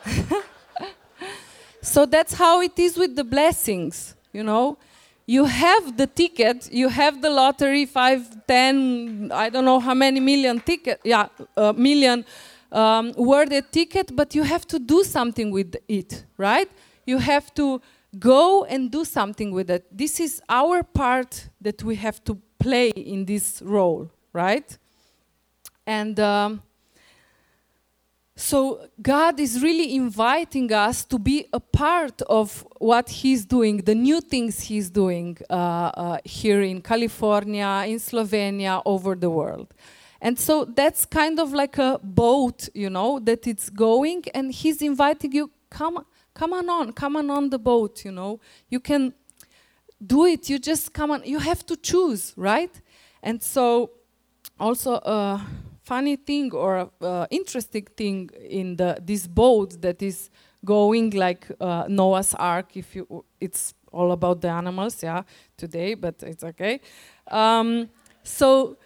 so 1.82 2.06
that's 2.06 2.34
how 2.34 2.62
it 2.62 2.78
is 2.78 2.98
with 2.98 3.16
the 3.16 3.24
blessings, 3.24 4.16
you 4.32 4.44
know? 4.44 4.78
You 5.26 5.46
have 5.46 5.98
the 5.98 6.08
ticket, 6.08 6.72
you 6.72 6.90
have 6.90 7.22
the 7.22 7.30
lottery, 7.30 7.86
five, 7.86 8.28
ten, 8.48 9.32
I 9.34 9.50
don't 9.50 9.66
know 9.66 9.80
how 9.80 9.94
many 9.94 10.20
million 10.20 10.60
ticket, 10.60 11.00
yeah, 11.04 11.28
uh, 11.56 11.74
million 11.74 12.26
um, 12.72 13.14
worded 13.16 13.72
ticket, 13.72 14.16
but 14.16 14.36
you 14.36 14.44
have 14.44 14.68
to 14.68 14.80
do 14.80 15.04
something 15.04 15.52
with 15.52 15.76
it, 15.88 16.26
right? 16.38 16.70
You 17.06 17.20
have 17.20 17.54
to 17.56 17.82
go 18.18 18.66
and 18.66 18.92
do 18.92 19.06
something 19.06 19.52
with 19.52 19.70
it. 19.70 19.86
This 19.92 20.20
is 20.20 20.42
our 20.50 20.84
part 20.84 21.50
that 21.62 21.84
we 21.84 21.96
have 21.96 22.24
to 22.26 22.38
play 22.60 22.90
in 22.90 23.26
this 23.26 23.62
role, 23.62 24.12
right? 24.34 24.78
And 25.86 26.20
um, 26.20 26.62
so 28.36 28.88
God 29.02 29.40
is 29.40 29.62
really 29.62 29.96
inviting 29.96 30.72
us 30.74 31.06
to 31.06 31.20
be 31.20 31.46
a 31.54 31.60
part 31.60 32.22
of 32.24 32.66
what 32.80 33.10
He's 33.10 33.46
doing, 33.46 33.78
the 33.78 33.96
new 33.96 34.22
things 34.22 34.62
He's 34.62 34.90
doing 34.90 35.38
uh, 35.50 35.54
uh, 35.54 36.18
here 36.26 36.62
in 36.62 36.82
California, 36.82 37.84
in 37.88 37.98
Slovenia, 37.98 38.82
over 38.86 39.16
the 39.16 39.30
world. 39.30 39.74
And 40.22 40.38
so 40.38 40.66
that's 40.66 41.06
kind 41.06 41.40
of 41.40 41.52
like 41.52 41.78
a 41.78 42.00
boat, 42.04 42.70
you 42.74 42.90
know, 42.90 43.20
that 43.20 43.48
it's 43.48 43.70
going, 43.70 44.24
and 44.34 44.52
He's 44.52 44.82
inviting 44.82 45.32
you, 45.34 45.52
come 45.70 46.06
come 46.34 46.54
on 46.54 46.70
on 46.70 46.94
come 46.94 47.16
on 47.16 47.30
on 47.30 47.50
the 47.50 47.60
boat 47.60 48.06
you 48.06 48.12
know. 48.12 48.40
You 48.70 48.80
can 48.80 49.14
do 50.06 50.26
it 50.26 50.50
you 50.50 50.60
just 50.60 50.94
come 50.94 51.12
on 51.12 51.24
you 51.26 51.40
have 51.40 51.66
to 51.66 51.76
choose 51.76 52.34
right? 52.36 52.82
And 53.24 53.42
so 53.42 53.92
also 54.60 54.94
a 54.96 55.46
funny 55.84 56.16
thing 56.16 56.54
or 56.54 56.90
a, 57.02 57.28
interesting 57.30 57.88
thing 57.98 58.30
in 58.50 58.76
the 58.76 58.98
this 59.02 59.28
boat 59.28 59.82
that 59.82 60.02
is 60.02 60.30
going 60.64 61.10
like 61.12 61.48
uh, 61.60 61.86
noah's 61.88 62.34
ark 62.36 62.78
if 62.78 62.96
you 62.96 63.26
it's 63.40 63.74
all 63.92 64.12
about 64.12 64.42
the 64.42 64.48
animals 64.48 65.04
yeah 65.04 65.24
today 65.58 65.96
but 65.96 66.22
it's 66.24 66.44
okay. 66.44 66.80
Um, 67.28 67.90
so 68.24 68.78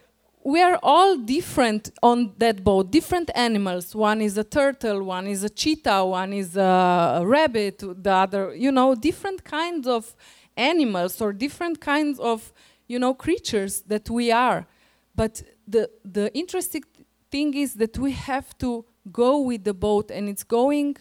we 0.46 0.62
are 0.62 0.80
all 0.84 1.18
different 1.18 1.90
on 2.04 2.32
that 2.38 2.64
boat, 2.64 2.92
different 2.92 3.32
animals. 3.34 3.96
One 3.96 4.22
is 4.22 4.38
a 4.38 4.44
turtle, 4.44 5.02
one 5.02 5.26
is 5.26 5.44
a 5.44 5.50
cheetah, 5.50 6.06
one 6.06 6.34
is 6.34 6.56
a 6.56 7.24
rabbit, 7.26 7.80
the 7.80 8.12
other, 8.12 8.54
you 8.54 8.72
know, 8.72 8.94
different 8.94 9.44
kinds 9.44 9.88
of 9.88 10.16
animals 10.56 11.20
or 11.20 11.34
different 11.34 11.82
kinds 11.82 12.20
of, 12.20 12.54
you 12.88 13.00
know, 13.00 13.16
creatures 13.16 13.82
that 13.88 14.08
we 14.08 14.32
are. 14.32 14.68
But 15.16 15.42
the, 15.68 15.90
the 16.04 16.32
interesting 16.38 16.84
thing 17.32 17.56
is 17.56 17.74
that 17.74 17.98
we 17.98 18.12
have 18.12 18.56
to 18.60 18.86
go 19.12 19.40
with 19.40 19.64
the 19.64 19.74
boat 19.74 20.12
and 20.12 20.30
it's 20.30 20.44
going 20.44 20.98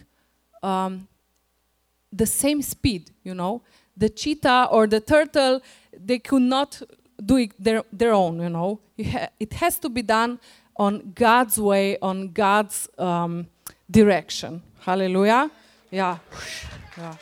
um, 0.63 1.07
the 2.11 2.25
same 2.25 2.63
speed, 2.63 3.11
you 3.23 3.35
know. 3.35 3.61
The 3.95 4.09
cheetah 4.09 4.69
or 4.71 4.87
the 4.87 5.01
turtle, 5.01 5.61
they 5.95 6.17
could 6.17 6.41
not 6.41 6.81
do 7.23 7.37
it 7.37 7.51
their, 7.59 7.83
their 7.91 8.13
own, 8.13 8.39
you 8.39 8.49
know. 8.49 8.79
it 8.97 9.53
has 9.53 9.79
to 9.79 9.89
be 9.89 10.01
done 10.01 10.39
on 10.77 11.13
God's 11.15 11.59
way, 11.59 11.97
on 11.99 12.29
God's 12.29 12.89
um, 12.97 13.47
direction. 13.89 14.61
Hallelujah. 14.79 15.49
Yeah. 15.91 16.17
yeah. 16.97 17.15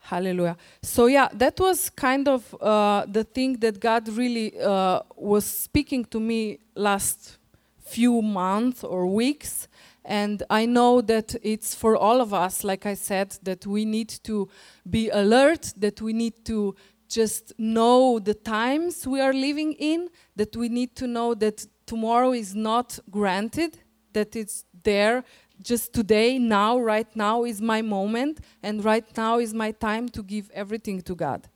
Hallelujah. 0.00 0.56
So, 0.82 1.06
yeah, 1.06 1.28
that 1.34 1.60
was 1.60 1.88
kind 1.88 2.26
of 2.26 2.54
uh, 2.60 3.06
the 3.06 3.22
thing 3.22 3.58
that 3.58 3.78
God 3.78 4.08
really 4.08 4.60
uh, 4.60 5.02
was 5.14 5.44
speaking 5.44 6.04
to 6.06 6.18
me 6.18 6.58
last 6.74 7.38
few 7.78 8.20
months 8.20 8.82
or 8.82 9.06
weeks. 9.06 9.68
And 10.04 10.42
I 10.48 10.66
know 10.66 11.00
that 11.02 11.34
it's 11.42 11.74
for 11.74 11.96
all 11.96 12.20
of 12.20 12.32
us, 12.32 12.64
like 12.64 12.86
I 12.86 12.94
said, 12.94 13.36
that 13.42 13.66
we 13.66 13.84
need 13.84 14.08
to 14.24 14.48
be 14.88 15.10
alert, 15.10 15.74
that 15.76 16.00
we 16.00 16.12
need 16.12 16.44
to 16.46 16.74
just 17.08 17.52
know 17.58 18.18
the 18.18 18.34
times 18.34 19.06
we 19.06 19.20
are 19.20 19.32
living 19.32 19.72
in, 19.74 20.08
that 20.36 20.56
we 20.56 20.68
need 20.68 20.94
to 20.96 21.06
know 21.06 21.34
that 21.34 21.66
tomorrow 21.86 22.32
is 22.32 22.54
not 22.54 22.98
granted, 23.10 23.78
that 24.12 24.36
it's 24.36 24.64
there 24.82 25.24
just 25.62 25.92
today, 25.92 26.38
now, 26.38 26.78
right 26.78 27.14
now 27.14 27.44
is 27.44 27.60
my 27.60 27.82
moment, 27.82 28.40
and 28.62 28.84
right 28.84 29.04
now 29.16 29.38
is 29.38 29.52
my 29.52 29.72
time 29.72 30.08
to 30.08 30.22
give 30.22 30.50
everything 30.52 31.02
to 31.02 31.14
God. 31.14 31.48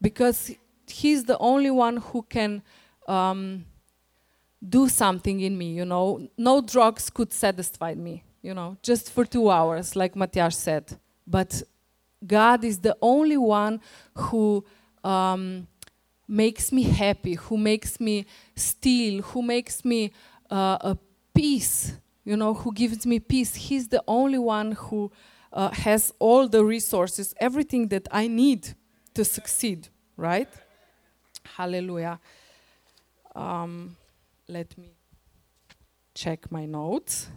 Because 0.00 0.52
He's 0.86 1.24
the 1.24 1.38
only 1.38 1.70
one 1.70 1.98
who 1.98 2.22
can. 2.22 2.62
Um, 3.06 3.66
do 4.66 4.88
something 4.88 5.40
in 5.40 5.56
me, 5.56 5.72
you 5.72 5.84
know. 5.84 6.28
No 6.36 6.60
drugs 6.60 7.10
could 7.10 7.32
satisfy 7.32 7.94
me, 7.94 8.24
you 8.42 8.54
know, 8.54 8.76
just 8.82 9.10
for 9.10 9.24
two 9.24 9.50
hours, 9.50 9.96
like 9.96 10.14
Matjaž 10.14 10.54
said. 10.54 10.98
But 11.26 11.62
God 12.26 12.64
is 12.64 12.80
the 12.80 12.96
only 13.00 13.36
one 13.36 13.80
who 14.14 14.64
um, 15.02 15.66
makes 16.28 16.72
me 16.72 16.82
happy, 16.82 17.34
who 17.34 17.56
makes 17.56 17.98
me 17.98 18.26
still, 18.54 19.22
who 19.22 19.42
makes 19.42 19.84
me 19.84 20.12
uh, 20.50 20.78
a 20.80 20.98
peace, 21.34 21.94
you 22.24 22.36
know, 22.36 22.54
who 22.54 22.72
gives 22.72 23.06
me 23.06 23.18
peace. 23.18 23.54
He's 23.54 23.88
the 23.88 24.02
only 24.06 24.38
one 24.38 24.72
who 24.72 25.10
uh, 25.52 25.70
has 25.70 26.12
all 26.18 26.48
the 26.48 26.64
resources, 26.64 27.34
everything 27.38 27.88
that 27.88 28.06
I 28.10 28.28
need 28.28 28.74
to 29.14 29.24
succeed, 29.24 29.88
right? 30.16 30.48
Hallelujah. 31.56 32.20
Um, 33.34 33.96
let 34.50 34.76
me 34.76 34.90
check 36.12 36.50
my 36.50 36.66
notes. 36.66 37.28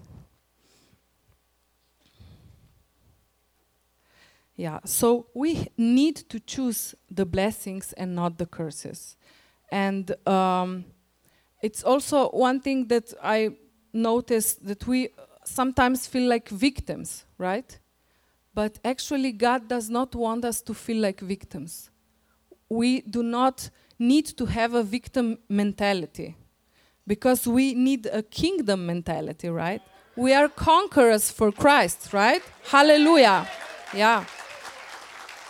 Yeah, 4.56 4.80
so 4.86 5.28
we 5.34 5.68
need 5.78 6.16
to 6.30 6.40
choose 6.40 6.96
the 7.10 7.26
blessings 7.26 7.94
and 7.94 8.16
not 8.16 8.38
the 8.38 8.46
curses. 8.46 9.16
And 9.72 10.16
um, 10.28 10.86
it's 11.62 11.84
also 11.84 12.30
one 12.30 12.60
thing 12.60 12.88
that 12.88 13.14
I 13.24 13.56
noticed 13.94 14.66
that 14.66 14.86
we 14.88 15.10
sometimes 15.46 16.08
feel 16.08 16.28
like 16.28 16.50
victims, 16.50 17.26
right? 17.38 17.78
But 18.54 18.80
actually, 18.86 19.32
God 19.32 19.68
does 19.68 19.90
not 19.90 20.14
want 20.14 20.46
us 20.46 20.62
to 20.62 20.74
feel 20.74 20.98
like 20.98 21.20
victims. 21.20 21.90
We 22.70 23.02
do 23.02 23.24
not 23.24 23.70
need 23.98 24.26
to 24.38 24.46
have 24.46 24.74
a 24.76 24.84
victim 24.84 25.40
mentality 25.50 26.36
because 27.06 27.48
we 27.48 27.74
need 27.74 28.08
a 28.12 28.24
kingdom 28.24 28.86
mentality, 28.86 29.50
right? 29.50 29.82
We 30.16 30.34
are 30.34 30.48
conquerors 30.48 31.32
for 31.32 31.52
Christ, 31.52 32.14
right? 32.14 32.42
Hallelujah. 32.66 33.48
Yeah. 33.94 34.26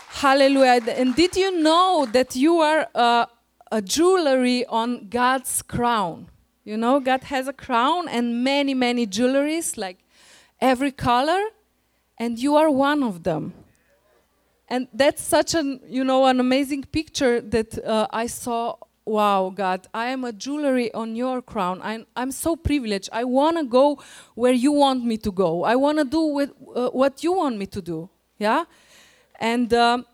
Hallelujah. 0.10 0.82
And 0.88 1.16
did 1.16 1.36
you 1.36 1.62
know 1.62 2.08
that 2.12 2.36
you 2.36 2.60
are 2.60 2.88
uh, 2.96 3.26
a 3.72 3.82
jewelry 3.82 4.66
on 4.68 5.10
God's 5.10 5.62
crown? 5.62 6.30
You 6.64 6.78
know, 6.78 7.00
God 7.00 7.24
has 7.26 7.48
a 7.48 7.54
crown 7.54 8.08
and 8.08 8.44
many, 8.44 8.74
many 8.74 9.06
jewelries, 9.06 9.78
like 9.78 9.98
every 10.62 10.92
color, 10.92 11.42
and 12.18 12.40
you 12.40 12.56
are 12.56 12.70
one 12.70 13.04
of 13.04 13.24
them. 13.24 13.54
And 14.70 14.88
that's 14.94 15.22
such 15.22 15.56
an, 15.56 15.82
you 15.88 16.06
know, 16.06 16.26
an 16.26 16.40
amazing 16.40 16.84
picture 16.84 17.42
that 17.42 17.78
uh, 17.84 18.08
I 18.12 18.28
saw 18.28 18.78
wow, 19.06 19.52
God, 19.54 19.88
I 19.94 20.08
am 20.08 20.24
a 20.24 20.32
jewelry 20.32 20.94
on 20.94 21.16
your 21.16 21.42
crown. 21.42 21.82
I'm, 21.84 22.06
I'm 22.16 22.32
so 22.32 22.56
privileged. 22.56 23.10
I 23.12 23.24
want 23.24 23.58
to 23.58 23.64
go 23.64 24.00
where 24.36 24.54
you 24.54 24.72
want 24.72 25.04
me 25.04 25.18
to 25.18 25.32
go. 25.32 25.64
I 25.64 25.76
want 25.76 25.98
to 25.98 26.06
do 26.06 26.22
with, 26.22 26.52
uh, 26.76 26.90
what 26.90 27.24
you 27.24 27.34
want 27.34 27.58
me 27.58 27.66
to 27.68 27.82
do. 27.82 28.10
Yeah? 28.38 28.66
And 29.40 29.74
um, 29.74 30.06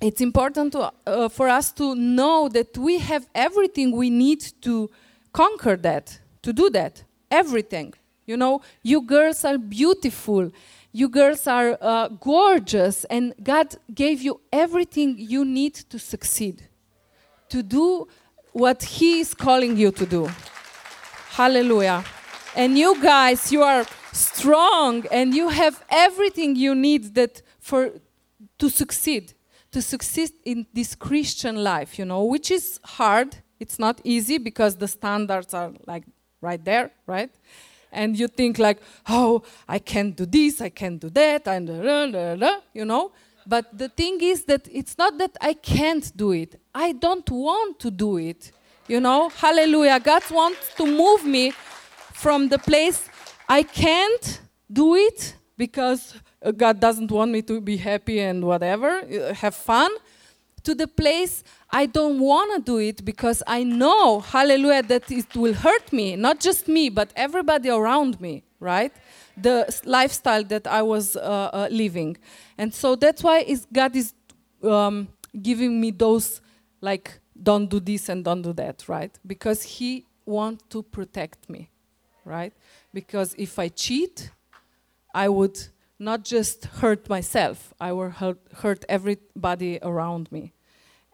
it's 0.00 0.20
important 0.20 0.72
to, 0.72 0.92
uh, 1.06 1.28
for 1.28 1.48
us 1.48 1.72
to 1.72 1.94
know 1.94 2.48
that 2.48 2.76
we 2.78 2.98
have 2.98 3.28
everything 3.34 3.96
we 3.96 4.10
need 4.10 4.40
to 4.62 4.90
conquer 5.32 5.76
that, 5.76 6.20
to 6.42 6.52
do 6.52 6.70
that. 6.70 7.02
Everything. 7.30 7.94
You 8.24 8.36
know, 8.36 8.60
you 8.82 9.02
girls 9.02 9.44
are 9.44 9.58
beautiful. 9.58 10.52
You 10.92 11.08
girls 11.08 11.46
are 11.46 11.78
uh, 11.80 12.08
gorgeous. 12.08 13.04
And 13.04 13.34
God 13.42 13.74
gave 13.92 14.22
you 14.22 14.40
everything 14.52 15.16
you 15.18 15.44
need 15.44 15.74
to 15.74 15.98
succeed, 15.98 16.68
to 17.48 17.62
do 17.62 18.06
what 18.52 18.82
He 18.82 19.20
is 19.20 19.34
calling 19.34 19.76
you 19.76 19.90
to 19.92 20.06
do. 20.06 20.30
Hallelujah. 21.30 22.04
And 22.56 22.76
you 22.76 23.00
guys, 23.02 23.52
you 23.52 23.62
are 23.62 23.84
strong 24.12 25.04
and 25.12 25.34
you 25.34 25.48
have 25.48 25.84
everything 25.90 26.56
you 26.56 26.74
need 26.74 27.14
that 27.14 27.42
for 27.60 27.90
to 28.58 28.68
succeed 28.68 29.34
to 29.70 29.82
succeed 29.82 30.30
in 30.44 30.66
this 30.72 30.94
Christian 30.94 31.62
life, 31.62 31.98
you 31.98 32.04
know, 32.04 32.24
which 32.24 32.50
is 32.50 32.80
hard. 32.84 33.36
It's 33.60 33.78
not 33.78 34.00
easy 34.04 34.38
because 34.38 34.76
the 34.76 34.88
standards 34.88 35.52
are 35.52 35.72
like 35.86 36.04
right 36.40 36.64
there, 36.64 36.90
right? 37.06 37.30
And 37.92 38.18
you 38.18 38.28
think 38.28 38.58
like, 38.58 38.78
oh, 39.08 39.42
I 39.68 39.78
can't 39.78 40.16
do 40.16 40.26
this, 40.26 40.60
I 40.60 40.68
can't 40.68 41.00
do 41.00 41.10
that, 41.10 41.46
and 41.48 41.68
you 42.72 42.84
know. 42.84 43.12
But 43.48 43.78
the 43.78 43.88
thing 43.88 44.20
is 44.20 44.44
that 44.44 44.68
it's 44.70 44.98
not 44.98 45.16
that 45.16 45.34
I 45.40 45.54
can't 45.54 46.14
do 46.14 46.32
it. 46.32 46.60
I 46.74 46.92
don't 46.92 47.28
want 47.30 47.80
to 47.80 47.90
do 47.90 48.18
it. 48.18 48.52
You 48.86 49.00
know, 49.00 49.30
hallelujah. 49.30 49.98
God 50.00 50.22
wants 50.30 50.74
to 50.74 50.84
move 50.84 51.24
me 51.24 51.52
from 52.12 52.48
the 52.48 52.58
place 52.58 53.08
I 53.48 53.62
can't 53.62 54.40
do 54.70 54.94
it 54.96 55.34
because 55.56 56.14
uh, 56.42 56.50
God 56.50 56.78
doesn't 56.78 57.10
want 57.10 57.30
me 57.30 57.40
to 57.42 57.60
be 57.62 57.78
happy 57.78 58.20
and 58.20 58.44
whatever, 58.44 59.00
uh, 59.00 59.32
have 59.32 59.54
fun, 59.54 59.90
to 60.64 60.74
the 60.74 60.86
place 60.86 61.42
I 61.70 61.86
don't 61.86 62.18
want 62.20 62.54
to 62.56 62.60
do 62.72 62.78
it 62.78 63.02
because 63.02 63.42
I 63.46 63.62
know, 63.64 64.20
hallelujah, 64.20 64.82
that 64.82 65.10
it 65.10 65.34
will 65.34 65.54
hurt 65.54 65.90
me, 65.92 66.16
not 66.16 66.40
just 66.40 66.68
me, 66.68 66.90
but 66.90 67.10
everybody 67.16 67.70
around 67.70 68.20
me, 68.20 68.42
right? 68.60 68.92
The 69.40 69.80
lifestyle 69.84 70.44
that 70.44 70.66
I 70.66 70.82
was 70.82 71.16
uh, 71.16 71.20
uh, 71.20 71.68
living. 71.70 72.16
And 72.56 72.74
so 72.74 72.96
that's 72.96 73.22
why 73.22 73.40
is 73.40 73.66
God 73.72 73.94
is 73.94 74.14
um, 74.62 75.08
giving 75.40 75.80
me 75.80 75.90
those, 75.90 76.40
like, 76.80 77.20
don't 77.40 77.68
do 77.68 77.80
this 77.80 78.08
and 78.08 78.24
don't 78.24 78.42
do 78.42 78.52
that, 78.54 78.88
right? 78.88 79.16
Because 79.26 79.62
He 79.62 80.04
wants 80.24 80.64
to 80.70 80.82
protect 80.82 81.48
me, 81.48 81.70
right? 82.24 82.52
Because 82.92 83.34
if 83.38 83.58
I 83.58 83.68
cheat, 83.68 84.30
I 85.14 85.28
would 85.28 85.58
not 85.98 86.24
just 86.24 86.64
hurt 86.66 87.08
myself, 87.08 87.74
I 87.80 87.92
will 87.92 88.10
hurt, 88.10 88.38
hurt 88.54 88.84
everybody 88.88 89.78
around 89.82 90.30
me. 90.30 90.52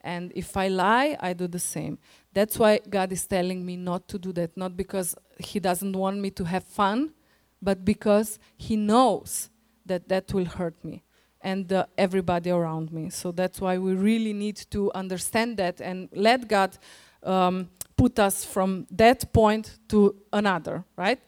And 0.02 0.32
if 0.34 0.56
I 0.56 0.68
lie, 0.68 1.16
I 1.18 1.32
do 1.32 1.48
the 1.48 1.58
same. 1.58 1.98
That's 2.34 2.58
why 2.58 2.80
God 2.88 3.10
is 3.12 3.26
telling 3.26 3.64
me 3.64 3.76
not 3.76 4.06
to 4.08 4.18
do 4.18 4.32
that, 4.34 4.54
not 4.56 4.76
because 4.76 5.14
He 5.38 5.58
doesn't 5.58 5.96
want 5.96 6.18
me 6.18 6.30
to 6.32 6.44
have 6.44 6.64
fun, 6.64 7.14
but 7.64 7.84
because 7.84 8.38
He 8.56 8.76
knows 8.76 9.50
that 9.86 10.08
that 10.08 10.32
will 10.32 10.44
hurt 10.44 10.82
me 10.84 11.02
and 11.40 11.72
uh, 11.72 11.86
everybody 11.98 12.50
around 12.50 12.92
me. 12.92 13.10
So 13.10 13.30
that's 13.30 13.60
why 13.60 13.78
we 13.78 13.94
really 13.94 14.32
need 14.32 14.56
to 14.70 14.90
understand 14.94 15.58
that 15.58 15.80
and 15.80 16.08
let 16.12 16.48
God 16.48 16.78
um, 17.22 17.68
put 17.96 18.18
us 18.18 18.44
from 18.44 18.86
that 18.90 19.32
point 19.32 19.78
to 19.88 20.16
another, 20.32 20.84
right? 20.96 21.20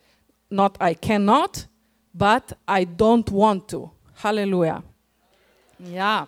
Not 0.49 0.77
I 0.79 0.93
cannot, 0.95 1.67
but 2.13 2.53
I 2.67 2.83
don't 2.83 3.29
want 3.29 3.67
to. 3.69 3.91
Hallelujah. 4.15 4.83
Yeah. 5.79 6.25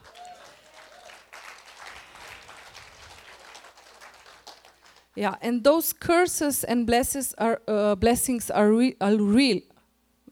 Yeah, 5.15 5.35
and 5.41 5.63
those 5.63 5.91
curses 5.91 6.63
and 6.63 6.85
blessings 6.87 7.33
are 7.37 7.61
uh, 7.67 7.95
blessings 7.95 8.49
are, 8.49 8.71
re- 8.71 8.95
are 9.01 9.17
real, 9.17 9.59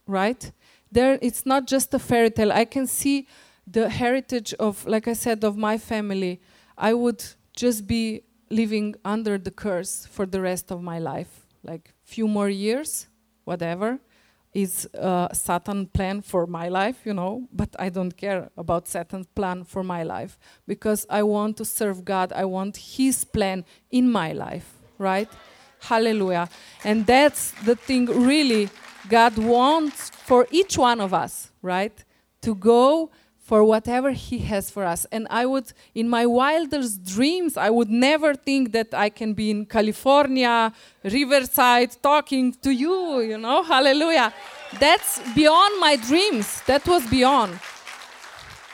right? 0.07 0.51
There, 0.91 1.19
it's 1.21 1.45
not 1.45 1.67
just 1.67 1.93
a 1.93 1.99
fairy 1.99 2.31
tale. 2.31 2.51
I 2.51 2.65
can 2.65 2.87
see 2.87 3.27
the 3.65 3.89
heritage 3.89 4.53
of, 4.53 4.85
like 4.85 5.07
I 5.07 5.13
said, 5.13 5.43
of 5.43 5.57
my 5.57 5.77
family. 5.77 6.41
I 6.77 6.93
would 6.93 7.23
just 7.53 7.85
be 7.87 8.23
living 8.49 8.95
under 9.03 9.37
the 9.37 9.51
curse 9.51 10.05
for 10.05 10.25
the 10.25 10.41
rest 10.41 10.71
of 10.71 10.81
my 10.81 10.99
life, 10.99 11.45
like 11.63 11.93
few 12.03 12.27
more 12.27 12.49
years, 12.49 13.07
whatever 13.43 13.99
is 14.57 14.89
uh, 14.99 15.27
Satan 15.33 15.85
plan 15.85 16.21
for 16.21 16.47
my 16.47 16.67
life, 16.67 17.05
you 17.05 17.13
know, 17.13 17.47
but 17.53 17.69
I 17.77 17.89
don't 17.89 18.15
care 18.17 18.49
about 18.57 18.87
Satan's 18.87 19.27
plan 19.27 19.63
for 19.63 19.83
my 19.83 20.01
life 20.01 20.39
because 20.67 21.05
I 21.11 21.21
want 21.21 21.57
to 21.57 21.65
serve 21.65 22.03
God. 22.03 22.33
I 22.33 22.45
want 22.45 22.77
his 22.77 23.23
plan 23.23 23.65
in 23.91 24.11
my 24.11 24.33
life, 24.33 24.73
right? 24.97 25.29
Hallelujah. 25.79 26.49
And 26.83 27.05
that's 27.05 27.51
the 27.65 27.75
thing 27.75 28.05
really 28.05 28.69
God 29.09 29.37
wants 29.37 30.09
for 30.09 30.47
each 30.51 30.77
one 30.77 30.99
of 31.01 31.13
us, 31.13 31.51
right? 31.61 32.03
To 32.41 32.55
go 32.55 33.11
for 33.47 33.63
whatever 33.63 34.11
he 34.11 34.39
has 34.39 34.69
for 34.69 34.83
us. 34.83 35.05
And 35.09 35.25
i 35.29 35.45
would 35.45 35.71
in 35.95 36.09
my 36.09 36.25
wildest 36.25 36.95
dreams 37.15 37.55
i 37.55 37.69
would 37.69 37.89
never 37.89 38.35
think 38.35 38.73
that 38.73 38.89
i 38.93 39.07
can 39.19 39.31
be 39.33 39.49
in 39.49 39.65
california 39.65 40.73
riverside 41.17 41.91
talking 42.01 42.45
to 42.65 42.71
you 42.71 43.21
you 43.21 43.37
know 43.37 43.63
hallelujah. 43.63 44.33
That's 44.81 45.21
beyond 45.33 45.79
my 45.79 45.95
dreams. 45.95 46.61
That 46.65 46.85
was 46.85 47.03
beyond. 47.09 47.57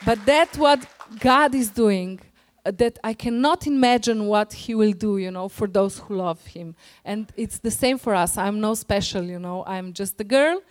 But 0.07 0.25
that's 0.25 0.57
what 0.57 0.79
god 1.19 1.53
is 1.53 1.69
doing 1.69 2.19
that 2.65 2.97
i 3.03 3.13
cannot 3.13 3.67
imagine 3.67 4.27
what 4.27 4.53
he 4.53 4.73
will 4.73 4.93
do 4.93 5.17
you 5.17 5.31
know 5.31 5.49
for 5.49 5.67
those 5.67 5.99
who 5.99 6.15
love 6.15 6.45
him 6.45 6.75
and 7.03 7.31
it's 7.35 7.59
the 7.59 7.71
same 7.71 7.97
for 7.97 8.15
us 8.15 8.37
i'm 8.37 8.59
no 8.59 8.73
special 8.73 9.23
you 9.23 9.39
know 9.39 9.63
i'm 9.67 9.91
just 9.93 10.19
a 10.19 10.23
girl 10.23 10.61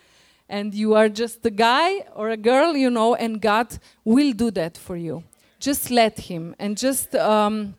and 0.49 0.73
you 0.73 0.93
are 0.93 1.09
just 1.09 1.45
a 1.45 1.49
guy 1.49 2.05
or 2.15 2.29
a 2.29 2.37
girl, 2.37 2.75
you 2.75 2.89
know, 2.89 3.15
and 3.15 3.41
God 3.41 3.77
will 4.03 4.33
do 4.33 4.51
that 4.51 4.77
for 4.77 4.95
you. 4.95 5.23
Just 5.59 5.89
let 5.89 6.19
Him 6.19 6.55
and 6.59 6.77
just 6.77 7.15
um, 7.15 7.75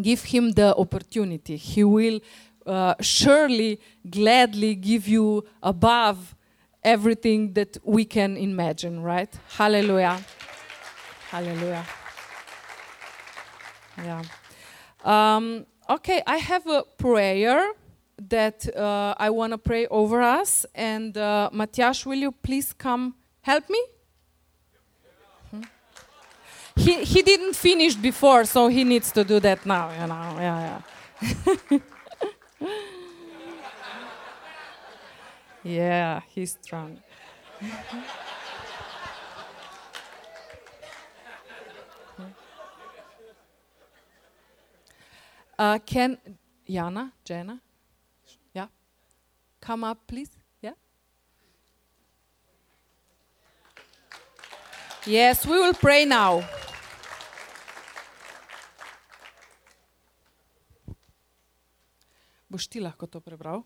give 0.00 0.22
Him 0.22 0.52
the 0.52 0.76
opportunity. 0.76 1.56
He 1.56 1.82
will 1.82 2.20
uh, 2.66 2.94
surely, 3.00 3.80
gladly 4.08 4.74
give 4.74 5.08
you 5.08 5.44
above 5.62 6.34
everything 6.82 7.52
that 7.54 7.78
we 7.82 8.04
can 8.04 8.36
imagine, 8.36 9.02
right? 9.02 9.32
Hallelujah. 9.48 10.20
Hallelujah. 11.30 11.84
Yeah. 13.98 14.22
Um, 15.04 15.66
okay, 15.88 16.22
I 16.26 16.38
have 16.38 16.66
a 16.66 16.82
prayer 16.98 17.72
that 18.28 18.66
uh, 18.76 19.14
I 19.16 19.30
want 19.30 19.52
to 19.52 19.58
pray 19.58 19.86
over 19.86 20.22
us. 20.22 20.66
And 20.74 21.16
uh, 21.16 21.50
Matjaž, 21.52 22.06
will 22.06 22.18
you 22.18 22.32
please 22.32 22.72
come 22.72 23.14
help 23.42 23.68
me? 23.68 23.82
Hmm? 25.50 25.62
He, 26.76 27.04
he 27.04 27.22
didn't 27.22 27.54
finish 27.54 27.94
before, 27.94 28.44
so 28.44 28.68
he 28.68 28.84
needs 28.84 29.12
to 29.12 29.24
do 29.24 29.40
that 29.40 29.64
now, 29.66 29.90
you 30.00 30.06
know. 30.06 30.36
Yeah, 30.40 30.80
yeah. 31.70 31.78
yeah, 35.62 36.20
he's 36.34 36.58
strong. 36.60 36.98
uh, 45.64 45.78
can 45.78 46.18
Jana, 46.68 47.12
Jana, 47.24 47.60
come 49.64 49.84
up, 49.84 49.98
please? 50.06 50.30
Yeah? 50.60 50.76
Yes, 55.06 55.46
we 55.46 55.56
will 55.58 55.72
pray 55.72 56.04
now. 56.04 56.44
Boš 62.50 62.68
ti 62.68 62.80
lahko 62.80 63.08
to 63.10 63.20
prebral? 63.20 63.64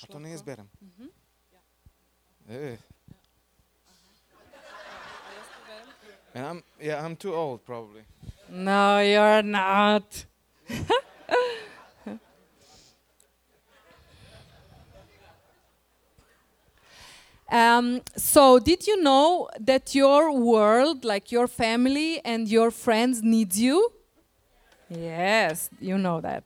A 0.00 0.06
to 0.08 0.18
ne 0.18 0.32
izberem. 0.32 0.68
Uh 0.80 0.88
-huh. 0.98 1.10
ja. 1.52 1.60
And 6.34 6.46
I'm 6.46 6.62
yeah, 6.80 7.04
I'm 7.04 7.16
too 7.16 7.34
old 7.34 7.64
probably. 7.64 8.02
No, 8.48 9.00
you're 9.00 9.42
not. 9.42 10.26
Um, 17.50 18.02
so, 18.16 18.60
did 18.60 18.86
you 18.86 19.02
know 19.02 19.48
that 19.58 19.94
your 19.94 20.32
world, 20.32 21.04
like 21.04 21.32
your 21.32 21.48
family 21.48 22.20
and 22.24 22.46
your 22.48 22.70
friends, 22.70 23.22
needs 23.22 23.58
you? 23.60 23.92
Yes, 24.88 25.68
you 25.80 25.98
know 25.98 26.20
that. 26.20 26.44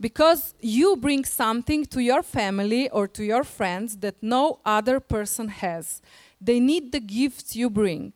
Because 0.00 0.54
you 0.60 0.96
bring 0.96 1.24
something 1.24 1.84
to 1.86 2.00
your 2.00 2.22
family 2.22 2.88
or 2.90 3.06
to 3.08 3.24
your 3.24 3.44
friends 3.44 3.98
that 3.98 4.14
no 4.22 4.60
other 4.64 5.00
person 5.00 5.48
has. 5.48 6.00
They 6.40 6.60
need 6.60 6.92
the 6.92 7.00
gifts 7.00 7.54
you 7.56 7.68
bring. 7.68 8.14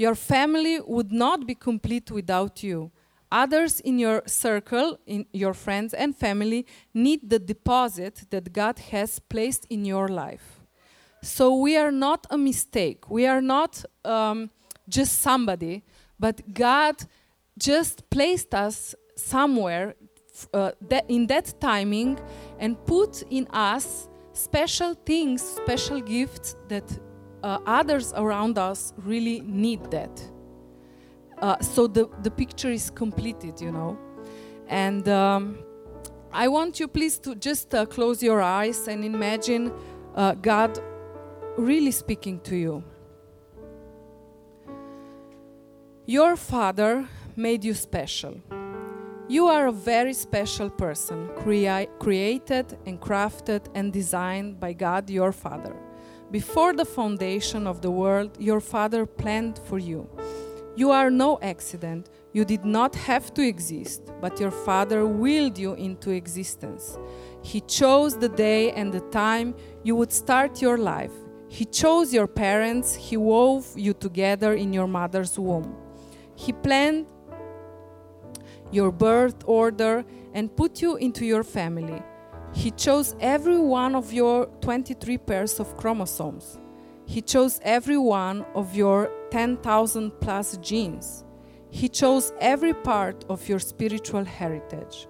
Your 0.00 0.14
family 0.14 0.80
would 0.80 1.12
not 1.12 1.46
be 1.46 1.54
complete 1.54 2.10
without 2.10 2.62
you. 2.62 2.90
Others 3.30 3.80
in 3.80 3.98
your 3.98 4.22
circle, 4.24 4.98
in 5.04 5.26
your 5.30 5.52
friends 5.52 5.92
and 5.92 6.16
family, 6.16 6.64
need 6.94 7.28
the 7.28 7.38
deposit 7.38 8.24
that 8.30 8.50
God 8.50 8.78
has 8.78 9.18
placed 9.18 9.66
in 9.68 9.84
your 9.84 10.08
life. 10.08 10.62
So 11.22 11.54
we 11.54 11.76
are 11.76 11.92
not 11.92 12.26
a 12.30 12.38
mistake. 12.38 13.10
We 13.10 13.26
are 13.26 13.42
not 13.42 13.84
um, 14.02 14.48
just 14.88 15.20
somebody, 15.20 15.84
but 16.18 16.54
God 16.54 16.96
just 17.58 18.08
placed 18.08 18.54
us 18.54 18.94
somewhere 19.16 19.96
uh, 20.54 20.70
that 20.88 21.04
in 21.08 21.26
that 21.26 21.60
timing 21.60 22.18
and 22.58 22.82
put 22.86 23.22
in 23.28 23.46
us 23.48 24.08
special 24.32 24.94
things, 24.94 25.42
special 25.42 26.00
gifts 26.00 26.56
that 26.68 26.88
uh, 27.42 27.58
others 27.66 28.12
around 28.14 28.58
us 28.58 28.92
really 28.98 29.40
need 29.40 29.90
that. 29.90 30.22
Uh, 31.38 31.58
so 31.60 31.86
the, 31.86 32.08
the 32.22 32.30
picture 32.30 32.70
is 32.70 32.90
completed, 32.90 33.60
you 33.60 33.72
know. 33.72 33.98
And 34.68 35.08
um, 35.08 35.58
I 36.32 36.48
want 36.48 36.78
you, 36.78 36.86
please, 36.86 37.18
to 37.20 37.34
just 37.34 37.74
uh, 37.74 37.86
close 37.86 38.22
your 38.22 38.40
eyes 38.40 38.88
and 38.88 39.04
imagine 39.04 39.72
uh, 40.14 40.34
God 40.34 40.78
really 41.56 41.90
speaking 41.90 42.40
to 42.40 42.56
you. 42.56 42.84
Your 46.06 46.36
father 46.36 47.08
made 47.36 47.64
you 47.64 47.74
special. 47.74 48.40
You 49.28 49.46
are 49.46 49.68
a 49.68 49.72
very 49.72 50.12
special 50.12 50.68
person, 50.68 51.30
crea- 51.36 51.88
created 52.00 52.76
and 52.84 53.00
crafted 53.00 53.66
and 53.74 53.92
designed 53.92 54.58
by 54.58 54.72
God 54.72 55.08
your 55.08 55.30
Father. 55.30 55.76
Before 56.30 56.72
the 56.72 56.84
foundation 56.84 57.66
of 57.66 57.80
the 57.80 57.90
world, 57.90 58.36
your 58.38 58.60
Father 58.60 59.04
planned 59.04 59.58
for 59.64 59.78
you. 59.78 60.08
You 60.76 60.92
are 60.92 61.10
no 61.10 61.40
accident. 61.42 62.08
You 62.32 62.44
did 62.44 62.64
not 62.64 62.94
have 62.94 63.34
to 63.34 63.42
exist, 63.42 64.02
but 64.20 64.38
your 64.38 64.52
Father 64.52 65.04
willed 65.04 65.58
you 65.58 65.74
into 65.74 66.10
existence. 66.10 66.96
He 67.42 67.60
chose 67.62 68.16
the 68.16 68.28
day 68.28 68.70
and 68.70 68.92
the 68.92 69.00
time 69.10 69.56
you 69.82 69.96
would 69.96 70.12
start 70.12 70.62
your 70.62 70.78
life. 70.78 71.10
He 71.48 71.64
chose 71.64 72.14
your 72.14 72.28
parents. 72.28 72.94
He 72.94 73.16
wove 73.16 73.66
you 73.76 73.92
together 73.92 74.54
in 74.54 74.72
your 74.72 74.86
mother's 74.86 75.36
womb. 75.36 75.74
He 76.36 76.52
planned 76.52 77.06
your 78.70 78.92
birth 78.92 79.42
order 79.46 80.04
and 80.32 80.54
put 80.54 80.80
you 80.80 80.94
into 80.94 81.26
your 81.26 81.42
family. 81.42 82.00
He 82.52 82.70
chose 82.70 83.14
every 83.20 83.58
one 83.58 83.94
of 83.94 84.12
your 84.12 84.46
23 84.60 85.18
pairs 85.18 85.60
of 85.60 85.76
chromosomes. 85.76 86.58
He 87.06 87.22
chose 87.22 87.60
every 87.62 87.96
one 87.96 88.44
of 88.54 88.74
your 88.74 89.10
10,000 89.30 90.10
plus 90.20 90.56
genes. 90.58 91.24
He 91.70 91.88
chose 91.88 92.32
every 92.40 92.74
part 92.74 93.24
of 93.28 93.48
your 93.48 93.60
spiritual 93.60 94.24
heritage. 94.24 95.06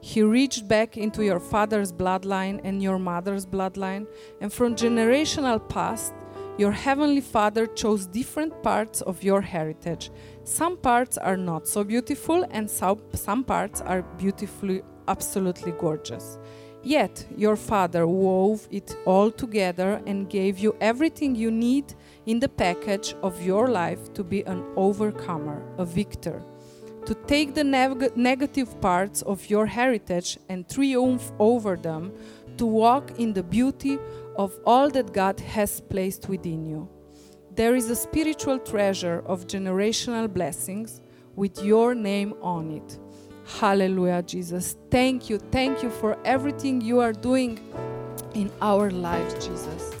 He 0.00 0.22
reached 0.22 0.66
back 0.68 0.96
into 0.96 1.24
your 1.24 1.40
father's 1.40 1.92
bloodline 1.92 2.60
and 2.64 2.82
your 2.82 2.98
mother's 2.98 3.46
bloodline, 3.46 4.06
and 4.40 4.52
from 4.52 4.74
generational 4.74 5.66
past, 5.68 6.12
your 6.58 6.72
heavenly 6.72 7.20
Father 7.20 7.66
chose 7.66 8.06
different 8.06 8.62
parts 8.62 9.00
of 9.00 9.22
your 9.22 9.40
heritage. 9.40 10.10
Some 10.44 10.76
parts 10.76 11.16
are 11.16 11.36
not 11.36 11.66
so 11.66 11.82
beautiful, 11.84 12.44
and 12.50 12.70
some, 12.70 13.00
some 13.14 13.42
parts 13.44 13.80
are 13.80 14.02
beautifully, 14.18 14.82
absolutely 15.08 15.72
gorgeous. 15.72 16.38
Yet 16.82 17.26
your 17.36 17.56
Father 17.56 18.06
wove 18.06 18.66
it 18.70 18.96
all 19.04 19.30
together 19.30 20.02
and 20.06 20.28
gave 20.28 20.58
you 20.58 20.74
everything 20.80 21.36
you 21.36 21.50
need 21.50 21.94
in 22.26 22.40
the 22.40 22.48
package 22.48 23.14
of 23.22 23.40
your 23.42 23.68
life 23.68 24.12
to 24.14 24.24
be 24.24 24.42
an 24.42 24.64
overcomer, 24.76 25.62
a 25.78 25.84
victor. 25.84 26.42
To 27.06 27.14
take 27.14 27.54
the 27.54 27.64
neg- 27.64 28.16
negative 28.16 28.80
parts 28.80 29.22
of 29.22 29.48
your 29.48 29.66
heritage 29.66 30.38
and 30.48 30.68
triumph 30.68 31.32
over 31.38 31.76
them, 31.76 32.12
to 32.58 32.66
walk 32.66 33.18
in 33.18 33.32
the 33.32 33.42
beauty 33.42 33.98
of 34.36 34.58
all 34.66 34.90
that 34.90 35.12
God 35.12 35.40
has 35.40 35.80
placed 35.80 36.28
within 36.28 36.64
you. 36.64 36.88
There 37.54 37.74
is 37.74 37.90
a 37.90 37.96
spiritual 37.96 38.58
treasure 38.58 39.22
of 39.26 39.46
generational 39.46 40.32
blessings 40.32 41.00
with 41.36 41.62
your 41.62 41.94
name 41.94 42.34
on 42.40 42.70
it. 42.70 42.98
Hallelujah, 43.58 44.22
Jesus. 44.22 44.76
Thank 44.90 45.28
you. 45.28 45.38
Thank 45.38 45.82
you 45.82 45.90
for 45.90 46.18
everything 46.24 46.80
you 46.80 47.00
are 47.00 47.12
doing 47.12 47.58
in 48.34 48.50
our 48.60 48.90
lives, 48.90 49.34
Jesus. 49.46 49.94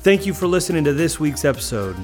Thank 0.00 0.26
you 0.26 0.34
for 0.34 0.46
listening 0.46 0.84
to 0.84 0.92
this 0.92 1.18
week's 1.18 1.44
episode. 1.44 1.96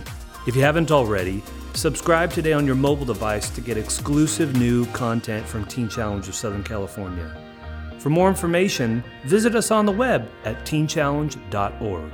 If 0.46 0.56
you 0.56 0.62
haven't 0.62 0.90
already, 0.90 1.42
subscribe 1.74 2.32
today 2.32 2.52
on 2.52 2.66
your 2.66 2.74
mobile 2.74 3.04
device 3.04 3.50
to 3.50 3.60
get 3.60 3.76
exclusive 3.76 4.56
new 4.56 4.86
content 4.86 5.46
from 5.46 5.66
Teen 5.66 5.88
Challenge 5.88 6.26
of 6.28 6.34
Southern 6.34 6.62
California. 6.62 7.36
For 7.98 8.08
more 8.08 8.28
information, 8.28 9.04
visit 9.24 9.54
us 9.54 9.70
on 9.70 9.84
the 9.84 9.92
web 9.92 10.30
at 10.44 10.64
teenchallenge.org. 10.64 12.12